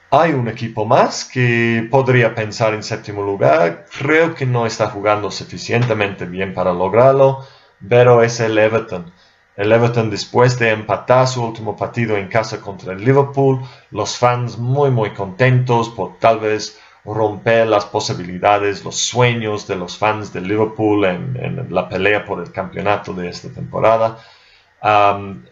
Hay 0.09 0.31
un 0.31 0.47
equipo 0.47 0.85
más 0.85 1.25
que 1.25 1.85
podría 1.91 2.33
pensar 2.33 2.73
en 2.73 2.81
séptimo 2.81 3.23
lugar. 3.23 3.87
Creo 3.99 4.35
que 4.35 4.45
no 4.45 4.65
está 4.65 4.89
jugando 4.89 5.31
suficientemente 5.31 6.25
bien 6.25 6.53
para 6.53 6.71
lograrlo, 6.71 7.45
pero 7.89 8.23
es 8.23 8.39
el 8.39 8.57
Everton. 8.57 9.11
El 9.57 9.71
Everton 9.71 10.09
después 10.09 10.59
de 10.59 10.69
empatar 10.69 11.27
su 11.27 11.43
último 11.43 11.75
partido 11.75 12.15
en 12.15 12.27
casa 12.27 12.61
contra 12.61 12.93
el 12.93 13.03
Liverpool, 13.03 13.59
los 13.91 14.17
fans 14.17 14.57
muy 14.57 14.91
muy 14.91 15.09
contentos 15.09 15.89
por 15.89 16.19
tal 16.19 16.39
vez 16.39 16.79
romper 17.07 17.67
las 17.67 17.85
posibilidades, 17.85 18.83
los 18.83 18.97
sueños 18.97 19.65
de 19.65 19.77
los 19.77 19.97
fans 19.97 20.33
de 20.33 20.41
Liverpool 20.41 21.05
en, 21.05 21.67
la 21.69 21.87
pelea 21.87 22.25
por 22.25 22.41
el 22.41 22.51
campeonato 22.51 23.13
de 23.13 23.29
esta 23.29 23.49
temporada. 23.49 24.17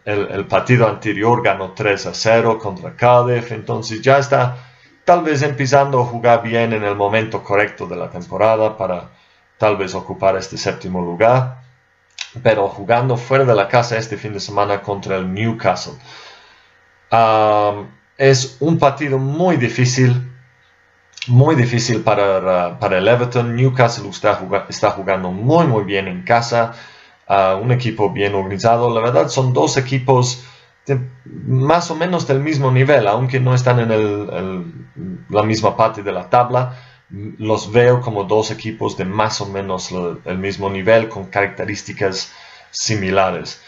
el, 0.05 0.45
partido 0.47 0.87
anterior 0.87 1.41
ganó 1.41 1.71
3 1.71 2.07
a 2.07 2.13
0 2.13 2.59
contra 2.59 2.95
Cardiff, 2.95 3.53
entonces 3.53 4.01
ya 4.01 4.17
está 4.17 4.57
tal 5.05 5.23
vez 5.23 5.43
empezando 5.43 6.01
a 6.01 6.05
jugar 6.05 6.43
bien 6.43 6.73
en 6.73 6.83
el 6.83 6.95
momento 6.95 7.41
correcto 7.41 7.87
de 7.87 7.95
la 7.95 8.09
temporada 8.09 8.75
para 8.77 9.11
tal 9.57 9.77
vez 9.77 9.95
ocupar 9.95 10.35
este 10.35 10.57
séptimo 10.57 11.01
lugar, 11.01 11.61
pero 12.43 12.67
jugando 12.67 13.15
fuera 13.15 13.45
de 13.45 13.55
la 13.55 13.69
casa 13.69 13.97
este 13.97 14.17
fin 14.17 14.33
de 14.33 14.41
semana 14.41 14.81
contra 14.81 15.15
el 15.15 15.33
Newcastle. 15.33 15.93
es 18.17 18.57
un 18.59 18.77
partido 18.77 19.17
muy 19.17 19.55
difícil 19.55 20.34
muy 21.27 21.55
difícil 21.55 22.01
para, 22.01 22.79
para 22.79 22.97
el 22.97 23.07
Everton. 23.07 23.55
Newcastle 23.55 24.09
está, 24.09 24.39
está, 24.69 24.91
jugando 24.91 25.31
muy, 25.31 25.65
muy 25.67 25.83
bien 25.83 26.07
en 26.07 26.23
casa. 26.23 26.73
Un 27.61 27.71
equipo 27.71 28.11
bien 28.11 28.35
organizado. 28.35 28.93
La 28.93 29.01
verdad, 29.01 29.29
son 29.29 29.53
dos 29.53 29.77
equipos 29.77 30.43
más 31.23 31.89
o 31.89 31.95
menos 31.95 32.27
del 32.27 32.39
mismo 32.39 32.71
nivel, 32.71 33.07
aunque 33.07 33.39
no 33.39 33.55
están 33.55 33.79
en 33.79 33.91
el, 33.91 34.65
la 35.29 35.43
misma 35.43 35.75
parte 35.75 36.03
de 36.03 36.11
la 36.11 36.29
tabla. 36.29 36.77
Los 37.09 37.71
veo 37.71 38.01
como 38.01 38.23
dos 38.23 38.51
equipos 38.51 38.97
de 38.97 39.05
más 39.05 39.41
o 39.41 39.45
menos 39.47 39.91
el 40.25 40.37
mismo 40.37 40.69
nivel, 40.69 41.09
con 41.09 41.25
características 41.25 42.31
similares. 42.71 43.61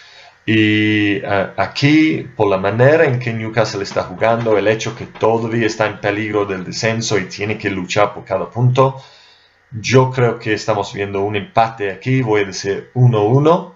Y 0.49 1.17
eh, 1.17 1.51
aquí, 1.57 2.25
por 2.37 2.47
la 2.47 2.57
manera 2.57 3.03
en 3.03 3.19
que 3.19 3.33
Newcastle 3.33 3.83
está 3.83 4.03
jugando, 4.03 4.57
el 4.57 4.69
hecho 4.69 4.95
que 4.95 5.05
todavía 5.05 5.67
está 5.67 5.87
en 5.87 5.99
peligro 5.99 6.45
del 6.45 6.63
descenso 6.63 7.17
y 7.17 7.25
tiene 7.25 7.57
que 7.57 7.69
luchar 7.69 8.13
por 8.13 8.23
cada 8.23 8.49
punto, 8.49 8.95
yo 9.71 10.09
creo 10.09 10.39
que 10.39 10.53
estamos 10.53 10.93
viendo 10.93 11.21
un 11.21 11.35
empate 11.35 11.91
aquí, 11.91 12.21
voy 12.21 12.43
a 12.43 12.45
decir 12.45 12.91
1-1. 12.93 13.73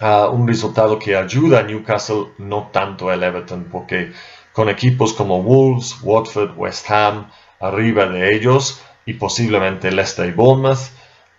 Ah, 0.00 0.28
un 0.28 0.46
resultado 0.46 0.98
que 0.98 1.16
ayuda 1.16 1.60
a 1.60 1.62
Newcastle, 1.62 2.26
no 2.36 2.68
tanto 2.70 3.08
al 3.08 3.22
Everton, 3.22 3.68
porque 3.72 4.12
con 4.52 4.68
equipos 4.68 5.14
como 5.14 5.42
Wolves, 5.42 5.96
Watford, 6.02 6.58
West 6.58 6.90
Ham, 6.90 7.30
arriba 7.58 8.04
de 8.04 8.36
ellos, 8.36 8.82
y 9.06 9.14
posiblemente 9.14 9.90
Leicester 9.90 10.28
y 10.28 10.32
Bournemouth, 10.32 10.90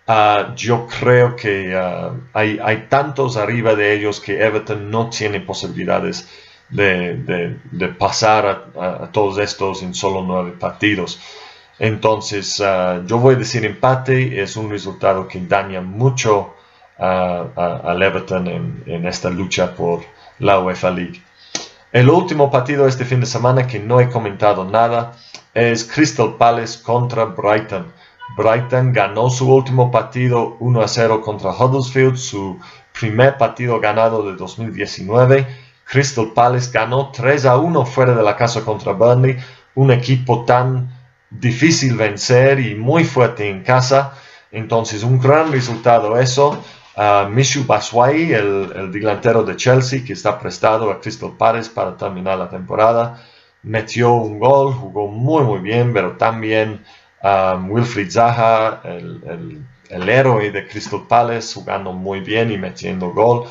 Ah, 0.08 0.52
yo 0.54 0.86
creo 0.86 1.34
que 1.34 1.74
ah, 1.74 2.12
hay, 2.32 2.86
tantos 2.88 3.36
arriba 3.36 3.74
de 3.74 3.92
ellos 3.92 4.20
que 4.20 4.40
Everton 4.40 4.88
no 4.88 5.10
tiene 5.10 5.40
posibilidades 5.40 6.28
de, 6.68 7.56
de, 7.72 7.88
pasar 7.88 8.70
a, 8.78 9.08
todos 9.12 9.38
estos 9.38 9.82
en 9.82 9.94
solo 9.94 10.22
nueve 10.22 10.52
partidos. 10.58 11.18
Entonces, 11.78 12.60
ah, 12.60 13.02
yo 13.04 13.18
voy 13.18 13.34
a 13.34 13.38
decir 13.38 13.64
empate, 13.64 14.40
es 14.40 14.56
un 14.56 14.70
resultado 14.70 15.26
que 15.26 15.40
daña 15.40 15.80
mucho 15.80 16.54
al 16.98 18.02
Everton 18.02 18.46
en, 18.46 18.84
en 18.86 19.06
esta 19.06 19.28
lucha 19.28 19.74
por 19.74 20.02
la 20.38 20.60
UEFA 20.60 20.90
League. 20.90 21.20
El 21.92 22.08
último 22.10 22.50
partido 22.50 22.86
este 22.86 23.04
fin 23.04 23.20
de 23.20 23.26
semana 23.26 23.66
que 23.66 23.80
no 23.80 24.00
he 24.00 24.08
comentado 24.08 24.64
nada 24.64 25.12
es 25.52 25.84
Crystal 25.84 26.36
Palace 26.36 26.82
contra 26.82 27.24
Brighton. 27.24 27.92
Brighton 28.34 28.92
ganó 28.92 29.30
su 29.30 29.48
último 29.52 29.90
partido 29.90 30.56
1 30.60 30.80
a 30.80 30.88
0 30.88 31.20
contra 31.20 31.50
Huddersfield, 31.50 32.16
su 32.16 32.58
primer 32.98 33.38
partido 33.38 33.78
ganado 33.78 34.22
de 34.22 34.36
2019. 34.36 35.46
Crystal 35.84 36.32
Palace 36.34 36.70
ganó 36.72 37.10
3 37.12 37.46
a 37.46 37.56
1 37.58 37.86
fuera 37.86 38.14
de 38.14 38.22
la 38.22 38.36
casa 38.36 38.62
contra 38.62 38.92
Burnley, 38.92 39.36
un 39.74 39.92
equipo 39.92 40.44
tan 40.44 40.90
difícil 41.30 41.96
vencer 41.96 42.58
y 42.58 42.74
muy 42.74 43.04
fuerte 43.04 43.48
en 43.48 43.62
casa. 43.62 44.14
Entonces, 44.50 45.02
un 45.02 45.20
gran 45.20 45.52
resultado 45.52 46.18
eso. 46.18 46.62
Uh, 46.96 47.28
Mishu 47.28 47.64
Baswai, 47.66 48.32
el, 48.32 48.90
delantero 48.90 49.42
de 49.42 49.54
Chelsea, 49.54 50.02
que 50.04 50.14
está 50.14 50.38
prestado 50.38 50.90
a 50.90 50.98
Crystal 50.98 51.32
Palace 51.36 51.70
para 51.70 51.96
terminar 51.96 52.38
la 52.38 52.48
temporada, 52.48 53.22
metió 53.62 54.14
un 54.14 54.38
gol, 54.38 54.72
jugó 54.72 55.06
muy 55.06 55.44
muy 55.44 55.58
bien, 55.60 55.92
pero 55.92 56.12
también 56.12 56.82
Um, 57.26 57.72
Wilfried 57.72 58.10
Zaha, 58.10 58.82
el, 58.84 60.08
héroe 60.08 60.52
de 60.52 60.68
Crystal 60.68 61.06
Palace, 61.08 61.54
jugando 61.54 61.92
muy 61.92 62.20
bien 62.20 62.52
y 62.52 62.58
metiendo 62.58 63.10
gol. 63.10 63.46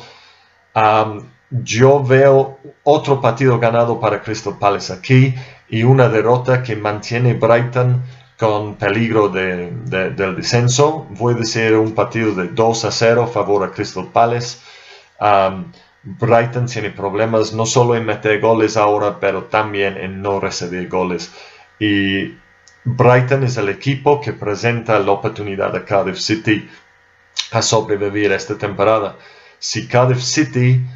Yo 1.50 2.02
veo 2.02 2.58
otro 2.84 3.20
partido 3.20 3.58
ganado 3.58 4.00
para 4.00 4.22
Crystal 4.22 4.56
Palace 4.58 4.92
aquí 4.92 5.34
y 5.68 5.82
una 5.82 6.08
derrota 6.08 6.62
que 6.62 6.74
mantiene 6.74 7.34
Brighton 7.34 8.02
con 8.38 8.76
peligro 8.76 9.28
de, 9.28 9.70
del 9.70 10.36
descenso. 10.36 11.06
Voy 11.10 11.34
a 11.34 11.38
decir 11.38 11.74
un 11.74 11.94
partido 11.94 12.34
de 12.34 12.48
2 12.48 12.84
a 12.86 12.90
0 12.90 13.24
a 13.24 13.26
favor 13.26 13.62
a 13.62 13.70
Crystal 13.70 14.08
Palace. 14.10 14.58
Brighton 16.02 16.66
tiene 16.66 16.90
problemas 16.90 17.52
no 17.52 17.66
solo 17.66 17.94
en 17.94 18.06
meter 18.06 18.40
goles 18.40 18.76
ahora, 18.76 19.20
pero 19.20 19.44
también 19.44 19.98
en 19.98 20.22
no 20.22 20.40
recibir 20.40 20.88
goles. 20.88 21.30
Y 21.78 22.34
Brighton 22.88 23.42
es 23.42 23.56
el 23.56 23.68
equipo 23.68 24.20
que 24.20 24.32
presenta 24.32 25.00
la 25.00 25.10
oportunidad 25.10 25.74
a 25.74 25.84
Cardiff 25.84 26.18
City 26.18 26.70
a 27.50 27.60
sobrevivir 27.60 28.30
esta 28.30 28.56
temporada. 28.56 29.16
Si 29.58 29.88
Cardiff 29.88 30.22
City 30.22 30.86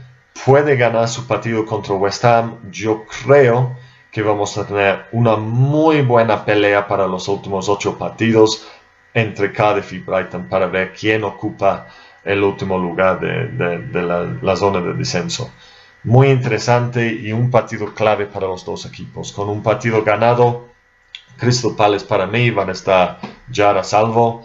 puede 0.44 0.76
ganar 0.76 1.08
su 1.08 1.26
partido 1.26 1.66
contra 1.66 1.94
West 1.96 2.24
Ham, 2.24 2.70
yo 2.70 3.04
creo 3.24 3.76
que 4.12 4.22
vamos 4.22 4.56
a 4.56 4.68
tener 4.68 5.06
una 5.10 5.34
muy 5.34 6.02
buena 6.02 6.44
pelea 6.44 6.86
para 6.86 7.08
los 7.08 7.26
últimos 7.26 7.68
ocho 7.68 7.98
partidos 7.98 8.68
entre 9.12 9.52
Cardiff 9.52 9.92
y 9.92 9.98
Brighton 9.98 10.48
para 10.48 10.66
ver 10.66 10.92
quién 10.92 11.24
ocupa 11.24 11.88
el 12.24 12.44
último 12.44 12.78
lugar 12.78 13.18
de, 13.18 14.38
la, 14.40 14.56
zona 14.56 14.80
de 14.80 14.94
descenso. 14.94 15.50
Muy 16.04 16.28
interesante 16.28 17.12
y 17.12 17.32
un 17.32 17.50
partido 17.50 17.92
clave 17.94 18.26
para 18.26 18.46
los 18.46 18.64
dos 18.64 18.86
equipos. 18.86 19.32
Con 19.32 19.48
un 19.48 19.60
partido 19.60 20.04
ganado, 20.04 20.69
Crystal 21.36 21.74
Palace 21.76 22.06
para 22.06 22.26
mí 22.26 22.50
van 22.50 22.68
a 22.68 22.72
estar 22.72 23.18
ya 23.50 23.70
a 23.70 23.84
salvo 23.84 24.42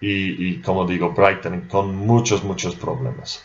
y, 0.00 0.48
y 0.48 0.62
como 0.62 0.86
digo, 0.86 1.10
Brighton 1.10 1.68
con 1.68 1.96
muchos, 1.96 2.44
muchos 2.44 2.76
problemas. 2.76 3.44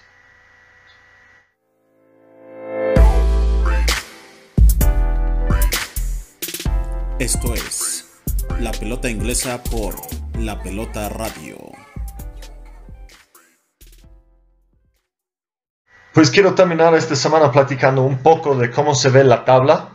Esto 7.19 7.53
es 7.53 8.05
La 8.59 8.71
Pelota 8.71 9.09
Inglesa 9.09 9.61
por 9.61 9.93
La 10.37 10.57
Pelota 10.63 11.09
Radio. 11.09 11.57
Pues 16.13 16.31
quiero 16.31 16.55
terminar 16.55 16.95
esta 16.95 17.15
semana 17.15 17.51
platicando 17.51 18.03
un 18.03 18.17
poco 18.17 18.55
de 18.55 18.71
cómo 18.71 18.95
se 18.95 19.09
ve 19.09 19.23
la 19.23 19.45
tabla. 19.45 19.89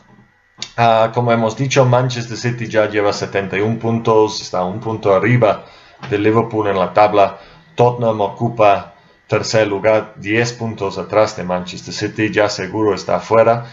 Ah, 0.76 1.10
como 1.14 1.32
hemos 1.32 1.56
dicho, 1.56 1.84
Manchester 1.84 2.36
City 2.36 2.66
ya 2.66 2.88
lleva 2.88 3.12
71 3.12 3.78
puntos, 3.78 4.40
está 4.40 4.64
un 4.64 4.80
punto 4.80 5.14
arriba 5.14 5.64
de 6.10 6.18
Liverpool 6.18 6.66
en 6.68 6.78
la 6.78 6.92
tabla. 6.92 7.38
Tottenham 7.74 8.20
ocupa 8.20 8.94
tercer 9.28 9.66
lugar, 9.68 10.14
10 10.16 10.52
puntos 10.54 10.98
atrás 10.98 11.36
de 11.36 11.44
Manchester 11.44 11.94
City, 11.94 12.30
ya 12.32 12.48
seguro 12.48 12.94
está 12.94 13.16
afuera 13.16 13.66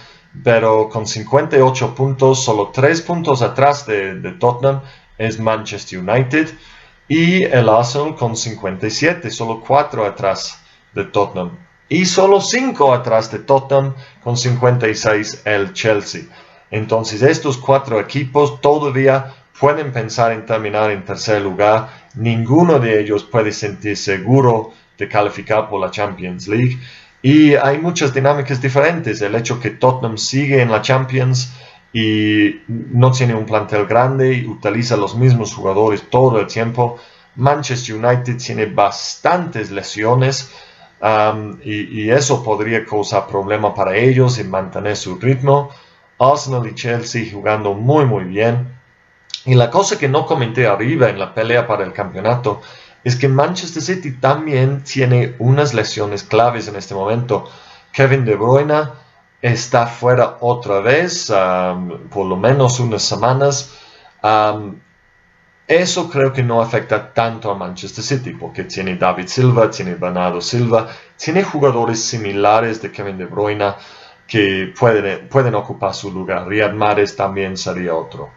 pero 0.43 0.89
con 0.89 1.06
58 1.06 1.95
puntos, 1.95 2.43
solo 2.43 2.72
3 2.74 3.02
puntos 3.02 3.41
atrás 3.41 3.86
de, 3.86 4.36
Tottenham 4.39 4.82
es 5.18 5.39
Manchester 5.39 5.99
United 5.99 6.49
y 7.08 7.43
el 7.43 7.70
Arsenal 7.70 8.16
con 8.16 8.36
57, 8.36 9.30
solo 9.30 9.62
4 9.66 10.06
atrás 10.06 10.62
de 10.93 11.06
Tottenham 11.06 11.58
y 11.89 12.06
solo 12.06 12.39
5 12.39 12.93
atrás 12.93 13.32
de 13.32 13.39
Tottenham 13.39 13.93
con 14.24 14.38
56 14.38 15.41
el 15.45 15.74
Chelsea. 15.74 16.24
Entonces 16.72 17.22
estos 17.22 17.57
cuatro 17.57 17.99
equipos 17.99 18.59
todavía 18.61 19.34
pueden 19.59 19.91
pensar 19.91 20.32
en 20.32 20.45
terminar 20.45 20.89
en 20.91 21.05
tercer 21.05 21.41
lugar. 21.41 21.89
Ninguno 22.15 22.80
de 22.80 22.99
ellos 22.99 23.24
puede 23.24 23.51
sentir 23.51 23.95
seguro 23.97 24.72
de 24.97 25.07
calificar 25.07 25.69
por 25.69 25.80
la 25.80 25.91
Champions 25.91 26.47
League. 26.47 26.80
Y 27.22 27.53
hay 27.53 27.78
muchas 27.78 28.13
dinámicas 28.13 28.61
diferentes. 28.61 29.22
El 29.22 29.36
hecho 29.36 29.59
que 29.59 29.72
Tottenham 29.72 30.17
sigue 30.17 30.61
en 30.61 30.72
la 30.72 30.82
Champions 30.82 31.53
y 31.93 32.61
no 32.67 33.11
tiene 33.11 33.36
un 33.36 33.45
plantel 33.45 33.86
grande 33.86 34.34
y 34.34 34.47
utiliza 34.47 34.95
los 34.95 35.15
mismos 35.15 35.53
jugadores 35.53 36.09
todo 36.09 36.39
el 36.39 36.47
tiempo. 36.47 36.97
Manchester 37.36 37.95
United 37.95 38.38
tiene 38.38 38.65
bastantes 38.65 39.72
lesiones 39.72 40.51
um, 41.01 41.57
y, 41.63 42.09
eso 42.09 42.43
podría 42.43 42.86
causar 42.86 43.28
problema 43.28 43.74
para 43.74 43.95
ellos 43.95 44.38
en 44.39 44.49
mantener 44.49 44.95
su 44.95 45.17
ritmo. 45.17 45.69
Arsenal 46.22 46.67
y 46.67 46.76
Chelsea 46.76 47.32
jugando 47.32 47.74
muy 47.74 48.05
muy 48.05 48.26
bien. 48.26 48.80
Y 49.45 49.55
la 49.55 49.72
cosa 49.72 49.97
que 49.97 50.07
no 50.07 50.26
comenté 50.26 50.67
arriba 50.67 51.09
en 51.09 51.17
la 51.17 51.34
pelea 51.34 51.65
para 51.65 51.84
el 51.84 51.93
campeonato 51.93 52.61
es 53.03 53.15
que 53.15 53.28
Manchester 53.28 53.82
City 53.82 54.11
también 54.11 54.84
tiene 54.84 55.36
unas 55.39 55.74
lesiones 55.74 56.24
claves 56.24 56.67
en 56.67 56.76
este 56.76 56.93
momento. 56.93 57.49
Kevin 57.91 58.24
De 58.24 58.36
Bruyne 58.36 58.89
está 59.41 59.88
fuera 59.88 60.38
otra 60.41 60.82
vez, 60.82 61.34
por 62.11 62.28
lo 62.28 62.38
menos 62.38 62.80
unas 62.80 63.01
semanas. 63.01 63.76
Eso 65.67 66.09
creo 66.09 66.32
que 66.34 66.43
no 66.43 66.61
afecta 66.61 67.11
tanto 67.13 67.49
a 67.49 67.55
Manchester 67.55 68.03
City 68.03 68.32
porque 68.32 68.65
tiene 68.65 68.97
David 68.97 69.28
Silva, 69.28 69.72
tiene 69.72 69.95
Bernardo 69.95 70.41
Silva, 70.41 70.89
tiene 71.17 71.43
jugadores 71.43 72.03
similares 72.03 72.82
de 72.82 72.91
Kevin 72.91 73.17
De 73.17 73.26
Bruyne 73.26 73.74
que 74.32 74.74
pueden, 74.80 75.28
pueden 75.28 75.56
ocupar 75.56 75.94
su 75.94 76.10
lugar. 76.10 76.48
Riyad 76.48 76.72
Mahrez 76.72 77.18
también 77.18 77.58
sería 77.58 77.94
otro. 77.94 78.30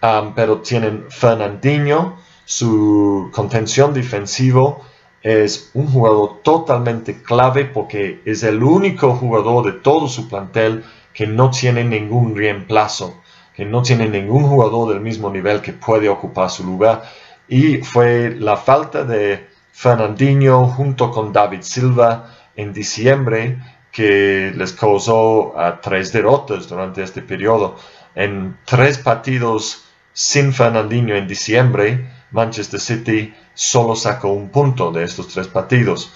Um, 0.00 0.32
pero 0.36 0.60
tienen 0.60 1.06
Fernandinho, 1.08 2.18
su 2.44 3.28
contención 3.32 3.92
defensivo 3.92 4.84
es 5.20 5.72
un 5.74 5.88
jugador 5.88 6.42
totalmente 6.44 7.24
clave 7.24 7.64
porque 7.64 8.22
es 8.24 8.44
el 8.44 8.62
único 8.62 9.16
jugador 9.16 9.66
de 9.66 9.72
todo 9.72 10.06
su 10.06 10.28
plantel 10.28 10.84
que 11.12 11.26
no 11.26 11.50
tiene 11.50 11.82
ningún 11.82 12.36
reemplazo, 12.36 13.20
que 13.52 13.64
no 13.64 13.82
tiene 13.82 14.08
ningún 14.08 14.44
jugador 14.44 14.90
del 14.90 15.00
mismo 15.00 15.28
nivel 15.28 15.60
que 15.60 15.72
puede 15.72 16.08
ocupar 16.08 16.50
su 16.50 16.62
lugar. 16.62 17.02
Y 17.48 17.78
fue 17.78 18.30
la 18.38 18.56
falta 18.56 19.02
de 19.02 19.48
Fernandinho 19.72 20.68
junto 20.68 21.10
con 21.10 21.32
David 21.32 21.62
Silva 21.62 22.32
en 22.54 22.72
diciembre 22.72 23.58
que 23.96 24.52
les 24.54 24.74
causó 24.74 25.54
tres 25.80 26.12
derrotas 26.12 26.68
durante 26.68 27.02
este 27.02 27.22
periodo. 27.22 27.76
En 28.14 28.58
tres 28.66 28.98
partidos 28.98 29.84
sin 30.12 30.52
Fernandinho 30.52 31.16
en 31.16 31.26
diciembre, 31.26 32.06
Manchester 32.30 32.78
City 32.78 33.34
solo 33.54 33.96
sacó 33.96 34.28
un 34.28 34.50
punto 34.50 34.92
de 34.92 35.02
estos 35.02 35.28
tres 35.28 35.48
partidos. 35.48 36.12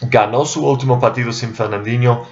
Ganó 0.00 0.46
su 0.46 0.66
último 0.66 0.98
partido 0.98 1.34
sin 1.34 1.54
Fernandinho, 1.54 2.26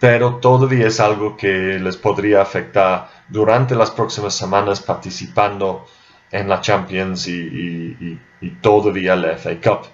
pero 0.00 0.38
todavía 0.38 0.88
es 0.88 0.98
algo 0.98 1.36
que 1.36 1.78
les 1.78 1.96
podría 1.96 2.42
afectar 2.42 3.08
durante 3.28 3.76
las 3.76 3.92
próximas 3.92 4.34
semanas 4.34 4.80
participando 4.80 5.86
en 6.32 6.48
la 6.48 6.60
Champions 6.60 7.28
y, 7.28 8.18
todavía 8.60 9.14
la 9.14 9.36
FA 9.36 9.60
Cup. 9.62 9.86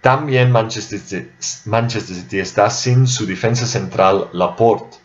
También 0.00 0.50
Manchester 0.50 0.98
City, 0.98 2.38
está 2.38 2.70
sin 2.70 3.06
su 3.06 3.26
defensa 3.26 3.66
central 3.66 4.30
Laporte. 4.32 4.96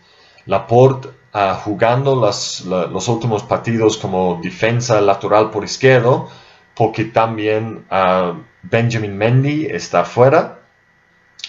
Laporte 0.46 1.10
uh, 1.34 1.56
jugando 1.64 2.16
los 2.16 3.08
últimos 3.08 3.44
partidos 3.44 3.98
como 3.98 4.40
defensa 4.42 5.02
lateral 5.02 5.50
por 5.50 5.64
izquierdo, 5.64 6.30
porque 6.76 7.06
también 7.06 7.86
ah, 7.90 8.34
Benjamin 8.64 9.18
Mendy 9.18 9.66
está 9.66 10.06
fuera. 10.06 10.60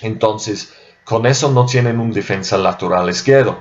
Entonces, 0.03 0.73
con 1.05 1.27
eso 1.27 1.51
no 1.51 1.67
tienen 1.67 2.01
un 2.01 2.13
defensa 2.13 2.57
lateral 2.57 3.09
izquierdo. 3.11 3.59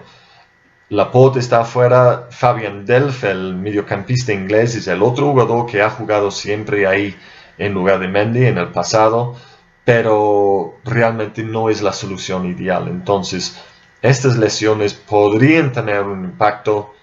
Laporte 0.90 1.40
está 1.40 1.62
afuera, 1.62 2.28
Fabian 2.30 2.86
Delf, 2.86 3.24
el 3.24 3.56
mediocampista 3.56 4.32
inglés, 4.34 4.76
es 4.76 4.88
el 4.88 5.02
otro 5.02 5.32
jugador 5.32 5.66
que 5.66 5.82
ha 5.82 5.90
jugado 5.90 6.30
siempre 6.30 6.86
ahí 6.86 7.16
en 7.58 7.74
lugar 7.74 8.00
de 8.00 8.08
Mendy 8.08 8.46
en 8.46 8.60
el 8.60 8.68
pasado, 8.70 9.36
pero 9.86 10.80
realmente 10.84 11.44
no 11.44 11.70
es 11.70 11.82
la 11.82 11.94
solución 11.94 12.48
ideal. 12.48 12.88
Entonces, 12.88 13.62
estas 14.02 14.36
lesiones 14.36 14.94
podrían 14.94 15.72
tener 15.72 16.02
un 16.02 16.26
impacto. 16.26 16.94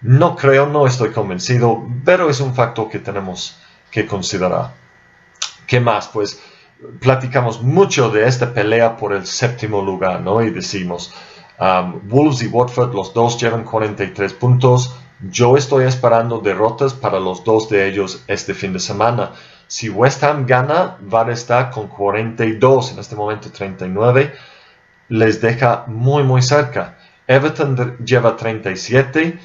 No 0.00 0.36
creo, 0.36 0.66
no 0.66 0.86
estoy 0.86 1.10
convencido, 1.10 1.84
pero 2.04 2.30
es 2.30 2.40
un 2.40 2.54
factor 2.54 2.88
que 2.88 3.00
tenemos 3.00 3.58
que 3.90 4.06
considerar. 4.06 4.72
¿Qué 5.66 5.80
más? 5.80 6.08
Pues 6.08 6.40
platicamos 7.00 7.62
mucho 7.62 8.10
de 8.10 8.26
esta 8.28 8.54
pelea 8.54 8.96
por 8.96 9.12
el 9.12 9.26
séptimo 9.26 9.82
lugar, 9.82 10.20
¿no? 10.20 10.40
Y 10.42 10.50
decimos, 10.50 11.12
um, 11.58 12.00
Wolves 12.08 12.42
y 12.42 12.46
Watford, 12.46 12.94
los 12.94 13.12
dos 13.12 13.40
llevan 13.40 13.64
43 13.64 14.32
puntos. 14.34 14.94
Yo 15.30 15.56
estoy 15.56 15.84
esperando 15.84 16.38
derrotas 16.38 16.94
para 16.94 17.18
los 17.18 17.42
dos 17.42 17.68
de 17.68 17.88
ellos 17.88 18.22
este 18.28 18.54
fin 18.54 18.72
de 18.72 18.78
semana. 18.78 19.32
Si 19.68 19.88
West 19.88 20.24
Ham 20.24 20.46
gana, 20.46 20.96
van 21.00 21.30
a 21.30 21.32
estar 21.34 21.70
con 21.70 21.86
42, 21.86 22.92
en 22.92 22.98
este 22.98 23.14
momento 23.14 23.52
39. 23.52 24.32
Les 25.10 25.40
deja 25.40 25.84
muy, 25.86 26.24
muy 26.24 26.42
cerca. 26.42 26.98
Everton 27.28 27.98
lleva 28.04 28.36
37 28.36 29.38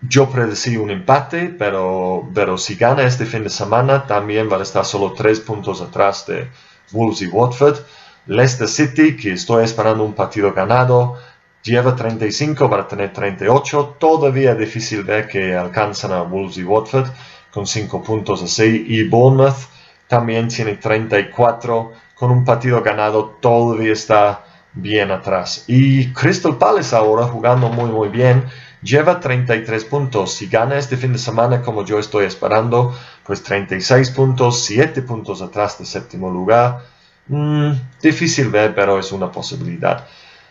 yo 0.00 0.30
predecí 0.30 0.76
un 0.76 0.90
empate, 0.90 1.54
pero, 1.58 2.28
pero 2.32 2.56
si 2.56 2.76
gana 2.76 3.02
este 3.02 3.26
fin 3.26 3.42
de 3.42 3.50
semana, 3.50 4.06
también 4.06 4.50
va 4.50 4.58
a 4.58 4.62
estar 4.62 4.84
solo 4.84 5.12
tres 5.12 5.40
puntos 5.40 5.80
atrás 5.80 6.24
de 6.26 6.48
Wolves 6.92 7.22
y 7.22 7.26
Watford. 7.26 7.78
Leicester 8.26 8.68
City, 8.68 9.16
que 9.16 9.32
estoy 9.32 9.64
esperando 9.64 10.04
un 10.04 10.12
partido 10.12 10.52
ganado, 10.52 11.16
lleva 11.62 11.96
35, 11.96 12.68
va 12.68 12.82
a 12.82 12.88
tener 12.88 13.12
38. 13.12 13.96
Todavía 13.98 14.54
difícil 14.54 15.02
ver 15.02 15.26
que 15.26 15.56
alcanzan 15.56 16.12
a 16.12 16.22
Wolves 16.22 16.58
y 16.58 16.64
Watford 16.64 17.08
con 17.52 17.66
5 17.66 18.02
puntos 18.02 18.42
así. 18.42 18.84
Y 18.88 19.08
Bournemouth 19.08 19.68
también 20.06 20.48
tiene 20.48 20.76
34. 20.76 21.92
Con 22.14 22.30
un 22.30 22.44
partido 22.44 22.82
ganado, 22.82 23.36
todavía 23.40 23.92
está 23.92 24.44
bien 24.72 25.10
atrás. 25.10 25.64
Y 25.66 26.12
Crystal 26.12 26.56
Palace 26.56 26.94
ahora 26.94 27.26
jugando 27.26 27.68
muy 27.68 27.90
muy 27.90 28.08
bien, 28.08 28.44
lleva 28.82 29.20
33 29.20 29.84
puntos. 29.84 30.34
Si 30.34 30.46
gana 30.48 30.78
este 30.78 30.96
fin 30.96 31.12
de 31.12 31.18
semana 31.18 31.62
como 31.62 31.84
yo 31.84 31.98
estoy 31.98 32.26
esperando, 32.26 32.96
pues 33.24 33.42
36 33.42 34.10
puntos, 34.10 34.64
7 34.64 35.02
puntos 35.02 35.42
atrás 35.42 35.78
de 35.78 35.84
séptimo 35.84 36.30
lugar. 36.30 36.80
Mm, 37.28 37.72
difícil 38.02 38.48
ver, 38.48 38.74
pero 38.74 38.98
es 38.98 39.12
una 39.12 39.30
posibilidad. 39.30 40.06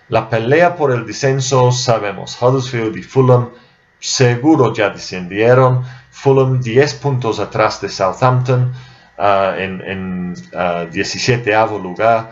La 0.09 0.29
pelea 0.29 0.75
por 0.75 0.91
el 0.91 1.05
descenso, 1.05 1.71
sabemos, 1.71 2.41
Huddersfield 2.41 2.95
y 2.95 3.03
Fulham 3.03 3.49
seguro 3.99 4.73
ya 4.73 4.89
descendieron. 4.89 5.83
Fulham 6.21 6.59
10 6.59 6.95
puntos 6.95 7.39
atrás 7.39 7.79
de 7.79 7.89
Southampton 7.89 8.73
uh, 9.19 9.53
en, 9.55 10.33
17 10.91 11.57
uh, 11.57 11.79
lugar. 11.79 12.31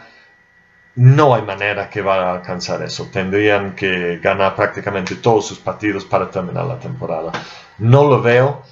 No 0.96 1.36
hay 1.36 1.44
manera 1.44 1.90
que 1.90 2.02
va 2.02 2.16
a 2.16 2.34
alcanzar 2.34 2.82
eso. 2.82 3.10
Tendrían 3.12 3.76
que 3.76 4.18
ganar 4.18 4.56
prácticamente 4.56 5.16
todos 5.16 5.46
sus 5.48 5.60
partidos 5.60 6.04
para 6.06 6.32
terminar 6.32 6.66
la 6.66 6.80
temporada. 6.80 7.32
No 7.78 8.06
lo 8.06 8.22
veo, 8.22 8.64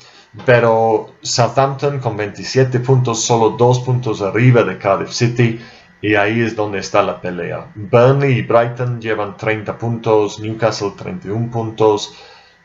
pero 0.46 1.14
Southampton 1.22 2.00
con 2.00 2.18
27 2.18 2.80
puntos, 2.80 3.24
solo 3.24 3.52
2 3.52 3.80
puntos 3.82 4.22
arriba 4.22 4.64
de 4.64 4.80
Cardiff 4.80 5.12
City 5.12 5.60
y 6.02 6.16
ahí 6.16 6.42
es 6.42 6.56
donde 6.56 6.80
está 6.80 7.04
la 7.04 7.22
pelea. 7.22 7.68
Burnley 7.76 8.40
y 8.40 8.42
Brighton 8.42 9.00
llevan 9.00 9.38
30 9.38 9.78
puntos, 9.78 10.40
Newcastle 10.40 10.94
31 10.98 11.52
puntos, 11.52 12.16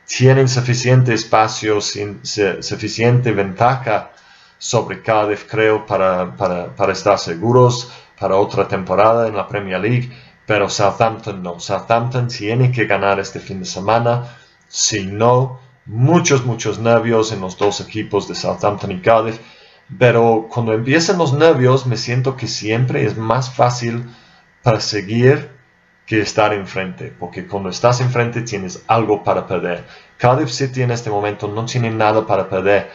tienen 0.09 0.49
suficiente 0.49 1.13
espacio, 1.13 1.81
suficiente 1.83 3.31
ventaja 3.33 4.11
sobre 4.57 5.03
Cardiff, 5.03 5.45
creo, 5.49 5.85
para, 5.85 6.35
para, 6.35 6.93
estar 6.93 7.19
seguros 7.19 7.93
para 8.19 8.37
otra 8.37 8.67
temporada 8.67 9.29
en 9.29 9.37
la 9.37 9.47
Premier 9.47 9.79
League, 9.79 10.11
pero 10.47 10.71
Southampton 10.71 11.43
no. 11.43 11.61
Southampton 11.61 12.27
tiene 12.27 12.73
que 12.73 12.87
ganar 12.87 13.21
este 13.21 13.39
fin 13.39 13.61
de 13.61 13.67
semana, 13.67 14.35
si 14.67 15.05
no, 15.05 15.61
muchos, 15.85 16.45
muchos 16.45 16.79
nervios 16.79 17.31
en 17.31 17.43
los 17.43 17.59
dos 17.59 17.81
equipos 17.83 18.27
de 18.29 18.35
Southampton 18.35 18.93
y 18.93 19.01
Cardiff. 19.01 19.39
Pero 19.99 20.49
cuando 20.51 20.73
empiezan 20.73 21.19
los 21.19 21.35
nervios, 21.35 21.87
me 21.87 21.99
siento 21.99 22.35
que 22.35 22.49
siempre 22.49 23.05
es 23.05 23.17
más 23.19 23.55
fácil 23.55 24.05
perseguir 24.63 25.58
que 26.09 26.23
estar 26.23 26.55
enfrente, 26.55 27.13
porque 27.19 27.47
cuando 27.47 27.69
estás 27.69 28.01
enfrente 28.01 28.41
tienes 28.41 28.83
algo 28.87 29.23
para 29.23 29.47
perder. 29.47 29.85
Cardiff 30.17 30.49
City 30.49 30.81
en 30.81 30.91
este 30.91 31.11
momento 31.11 31.49
no 31.49 31.67
tiene 31.67 31.91
nada 31.91 32.27
para 32.27 32.49
perder. 32.49 32.91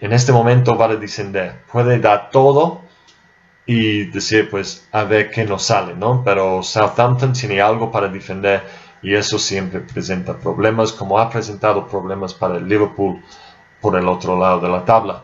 En 0.00 0.12
este 0.12 0.32
momento 0.32 0.76
va 0.76 0.86
a 0.86 0.96
descender. 0.96 1.62
Puede 1.70 2.00
dar 2.00 2.28
todo 2.30 2.80
y 3.66 4.06
decir, 4.06 4.50
pues, 4.50 4.88
a 4.90 5.04
ver 5.04 5.30
qué 5.30 5.44
nos 5.44 5.62
sale, 5.62 5.94
¿no? 5.94 6.24
Pero 6.24 6.60
Southampton 6.64 7.32
tiene 7.32 7.60
algo 7.60 7.92
para 7.92 8.08
defender 8.08 8.64
y 9.00 9.14
eso 9.14 9.38
siempre 9.38 9.78
presenta 9.78 10.36
problemas, 10.36 10.92
como 10.92 11.20
ha 11.20 11.30
presentado 11.30 11.86
problemas 11.86 12.34
para 12.34 12.56
el 12.56 12.68
Liverpool 12.68 13.22
por 13.80 13.96
el 13.96 14.08
otro 14.08 14.36
lado 14.36 14.58
de 14.58 14.68
la 14.68 14.84
tabla. 14.84 15.22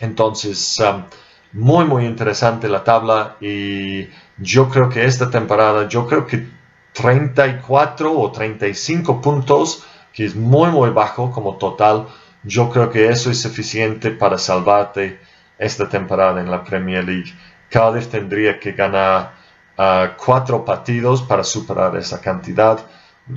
Entonces, 0.00 0.80
um, 0.80 1.04
muy, 1.52 1.84
muy 1.84 2.06
interesante 2.06 2.68
la 2.68 2.82
tabla 2.82 3.36
y 3.40 4.08
yo 4.36 4.68
creo 4.68 4.88
que 4.88 5.04
esta 5.04 5.30
temporada, 5.30 5.88
yo 5.88 6.06
creo 6.06 6.26
que 6.26 6.55
34 6.96 8.18
o 8.18 8.32
35 8.32 9.20
puntos, 9.20 9.84
que 10.12 10.24
es 10.24 10.34
muy, 10.34 10.70
muy 10.70 10.90
bajo 10.90 11.30
como 11.30 11.56
total, 11.56 12.06
yo 12.42 12.70
creo 12.70 12.90
que 12.90 13.08
eso 13.08 13.30
es 13.30 13.42
suficiente 13.42 14.10
para 14.10 14.38
salvarte 14.38 15.20
esta 15.58 15.88
temporada 15.88 16.40
en 16.40 16.50
la 16.50 16.64
Premier 16.64 17.04
League. 17.04 17.32
Cardiff 17.68 18.08
tendría 18.08 18.58
que 18.58 18.72
ganar 18.72 19.34
uh, 19.78 20.16
cuatro 20.16 20.64
partidos 20.64 21.22
para 21.22 21.44
superar 21.44 21.96
esa 21.96 22.20
cantidad. 22.20 22.78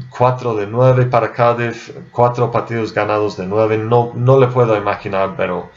4 0.09 0.55
de 0.55 0.67
9 0.67 1.05
para 1.07 1.33
Cardiff, 1.33 1.89
cuatro 2.11 2.51
partidos 2.51 2.93
ganados 2.93 3.37
de 3.37 3.47
9, 3.47 3.79
no, 3.79 4.11
no 4.13 4.39
le 4.39 4.45
puedo 4.45 4.77
imaginar, 4.77 5.33
pero 5.35 5.71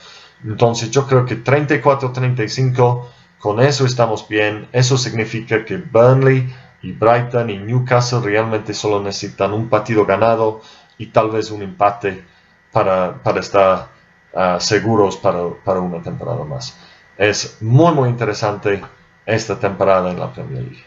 entonces 0.44 0.90
yo 0.90 1.06
creo 1.06 1.24
que 1.24 1.42
34-35, 1.42 3.06
con 3.38 3.60
eso 3.60 3.86
estamos 3.86 4.28
bien. 4.28 4.68
Eso 4.72 4.98
significa 4.98 5.64
que 5.64 5.78
Burnley 5.78 6.46
y 6.82 6.92
Brighton 6.92 7.50
y 7.50 7.58
Newcastle 7.58 8.20
realmente 8.20 8.74
solo 8.74 9.02
necesitan 9.02 9.52
un 9.52 9.68
partido 9.68 10.04
ganado 10.04 10.60
y 10.98 11.06
tal 11.06 11.30
vez 11.30 11.50
un 11.50 11.62
empate 11.62 12.24
para, 12.72 13.20
estar 13.38 13.88
ah, 14.34 14.58
seguros 14.60 15.16
para, 15.16 15.48
para, 15.64 15.80
una 15.80 16.02
temporada 16.02 16.44
más. 16.44 16.76
Es 17.16 17.58
muy 17.60 17.92
muy 17.92 18.08
interesante 18.08 18.82
esta 19.26 19.58
temporada 19.58 20.10
en 20.10 20.18
la 20.18 20.32
Premier 20.32 20.62
League. 20.62 20.84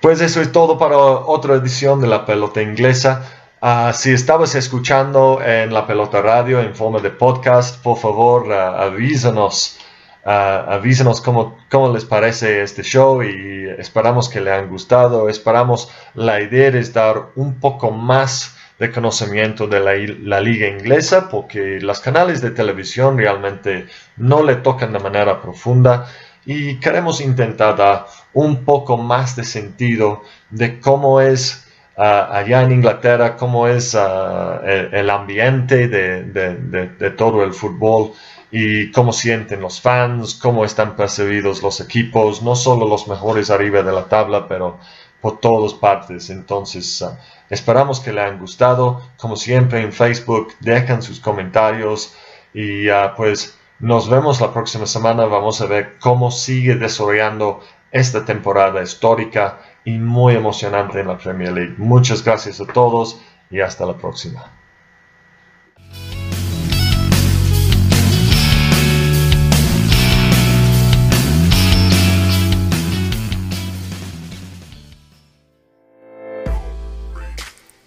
Pues 0.00 0.20
eso 0.22 0.40
es 0.40 0.50
todo 0.50 0.78
para 0.78 0.96
otra 0.96 1.54
edición 1.54 2.00
de 2.00 2.06
la 2.06 2.24
pelota 2.24 2.62
inglesa. 2.62 3.22
Ah, 3.60 3.92
si 3.92 4.12
estabas 4.12 4.54
escuchando 4.54 5.42
en 5.44 5.74
la 5.74 5.86
pelota 5.86 6.22
radio 6.22 6.60
en 6.60 6.74
forma 6.74 7.00
de 7.00 7.10
podcast, 7.10 7.82
por 7.82 7.98
favor 7.98 8.48
uh, 8.48 8.52
avísanos, 8.52 9.78
uh, 10.24 10.28
avísanos 10.72 11.20
cómo, 11.20 11.58
cómo, 11.70 11.92
les 11.92 12.04
parece 12.04 12.62
este 12.62 12.82
show 12.82 13.22
y 13.22 13.68
esperamos 13.78 14.28
que 14.28 14.40
le 14.40 14.52
han 14.52 14.68
gustado. 14.68 15.28
Esperamos, 15.28 15.90
la 16.14 16.40
idea 16.40 16.68
es 16.68 16.92
dar 16.92 17.26
un 17.36 17.60
poco 17.60 17.90
más 17.90 18.56
de 18.78 18.90
conocimiento 18.90 19.66
de 19.66 19.80
la, 19.80 19.92
la 20.22 20.40
liga 20.40 20.66
inglesa 20.66 21.28
porque 21.28 21.80
los 21.80 22.00
canales 22.00 22.40
de 22.40 22.50
televisión 22.50 23.18
realmente 23.18 23.86
no 24.16 24.42
le 24.42 24.56
tocan 24.56 24.92
de 24.92 24.98
manera 24.98 25.42
profunda 25.42 26.06
y 26.46 26.76
queremos 26.80 27.20
intentar 27.20 27.76
dar 27.76 28.06
un 28.32 28.64
poco 28.64 28.96
más 28.96 29.36
de 29.36 29.44
sentido 29.44 30.22
de 30.50 30.80
cómo 30.80 31.20
es 31.20 31.66
allá 32.00 32.62
en 32.62 32.72
Inglaterra, 32.72 33.36
cómo 33.36 33.68
es 33.68 33.94
ah, 33.94 34.62
el, 34.64 35.10
ambiente 35.10 35.88
de, 35.88 37.10
todo 37.16 37.44
el 37.44 37.52
fútbol 37.52 38.12
y 38.50 38.90
cómo 38.90 39.12
sienten 39.12 39.60
los 39.60 39.80
fans, 39.80 40.34
cómo 40.34 40.64
están 40.64 40.96
percibidos 40.96 41.62
los 41.62 41.80
equipos, 41.80 42.42
no 42.42 42.56
solo 42.56 42.88
los 42.88 43.06
mejores 43.06 43.50
arriba 43.50 43.82
de 43.82 43.92
la 43.92 44.06
tabla, 44.06 44.48
pero 44.48 44.78
por 45.20 45.38
todas 45.38 45.74
partes. 45.74 46.30
Entonces, 46.30 47.02
ah, 47.02 47.18
esperamos 47.48 48.00
que 48.00 48.12
le 48.12 48.22
han 48.22 48.38
gustado. 48.38 49.00
Como 49.16 49.36
siempre 49.36 49.82
en 49.82 49.92
Facebook, 49.92 50.54
dejan 50.60 51.02
sus 51.02 51.20
comentarios 51.20 52.14
y 52.52 52.88
ah, 52.88 53.14
pues 53.16 53.58
nos 53.78 54.08
vemos 54.08 54.40
la 54.40 54.52
próxima 54.52 54.86
semana. 54.86 55.26
Vamos 55.26 55.60
a 55.60 55.66
ver 55.66 55.98
cómo 56.00 56.30
sigue 56.30 56.74
desarrollando 56.74 57.60
esta 57.92 58.24
temporada 58.24 58.82
histórica 58.82 59.60
y 59.84 59.98
muy 59.98 60.34
emocionante 60.34 61.00
en 61.00 61.08
la 61.08 61.18
Premier 61.18 61.52
League. 61.52 61.74
Muchas 61.78 62.24
gracias 62.24 62.60
a 62.60 62.66
todos 62.66 63.20
y 63.50 63.60
hasta 63.60 63.86
la 63.86 63.96
próxima. 63.96 64.59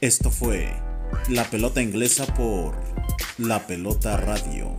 Esto 0.04 0.30
fue 0.30 0.68
La 1.30 1.50
Pelota 1.50 1.82
Inglesa 1.82 2.26
por 2.26 2.76
La 3.38 3.66
Pelota 3.66 4.18
Radio. 4.18 4.78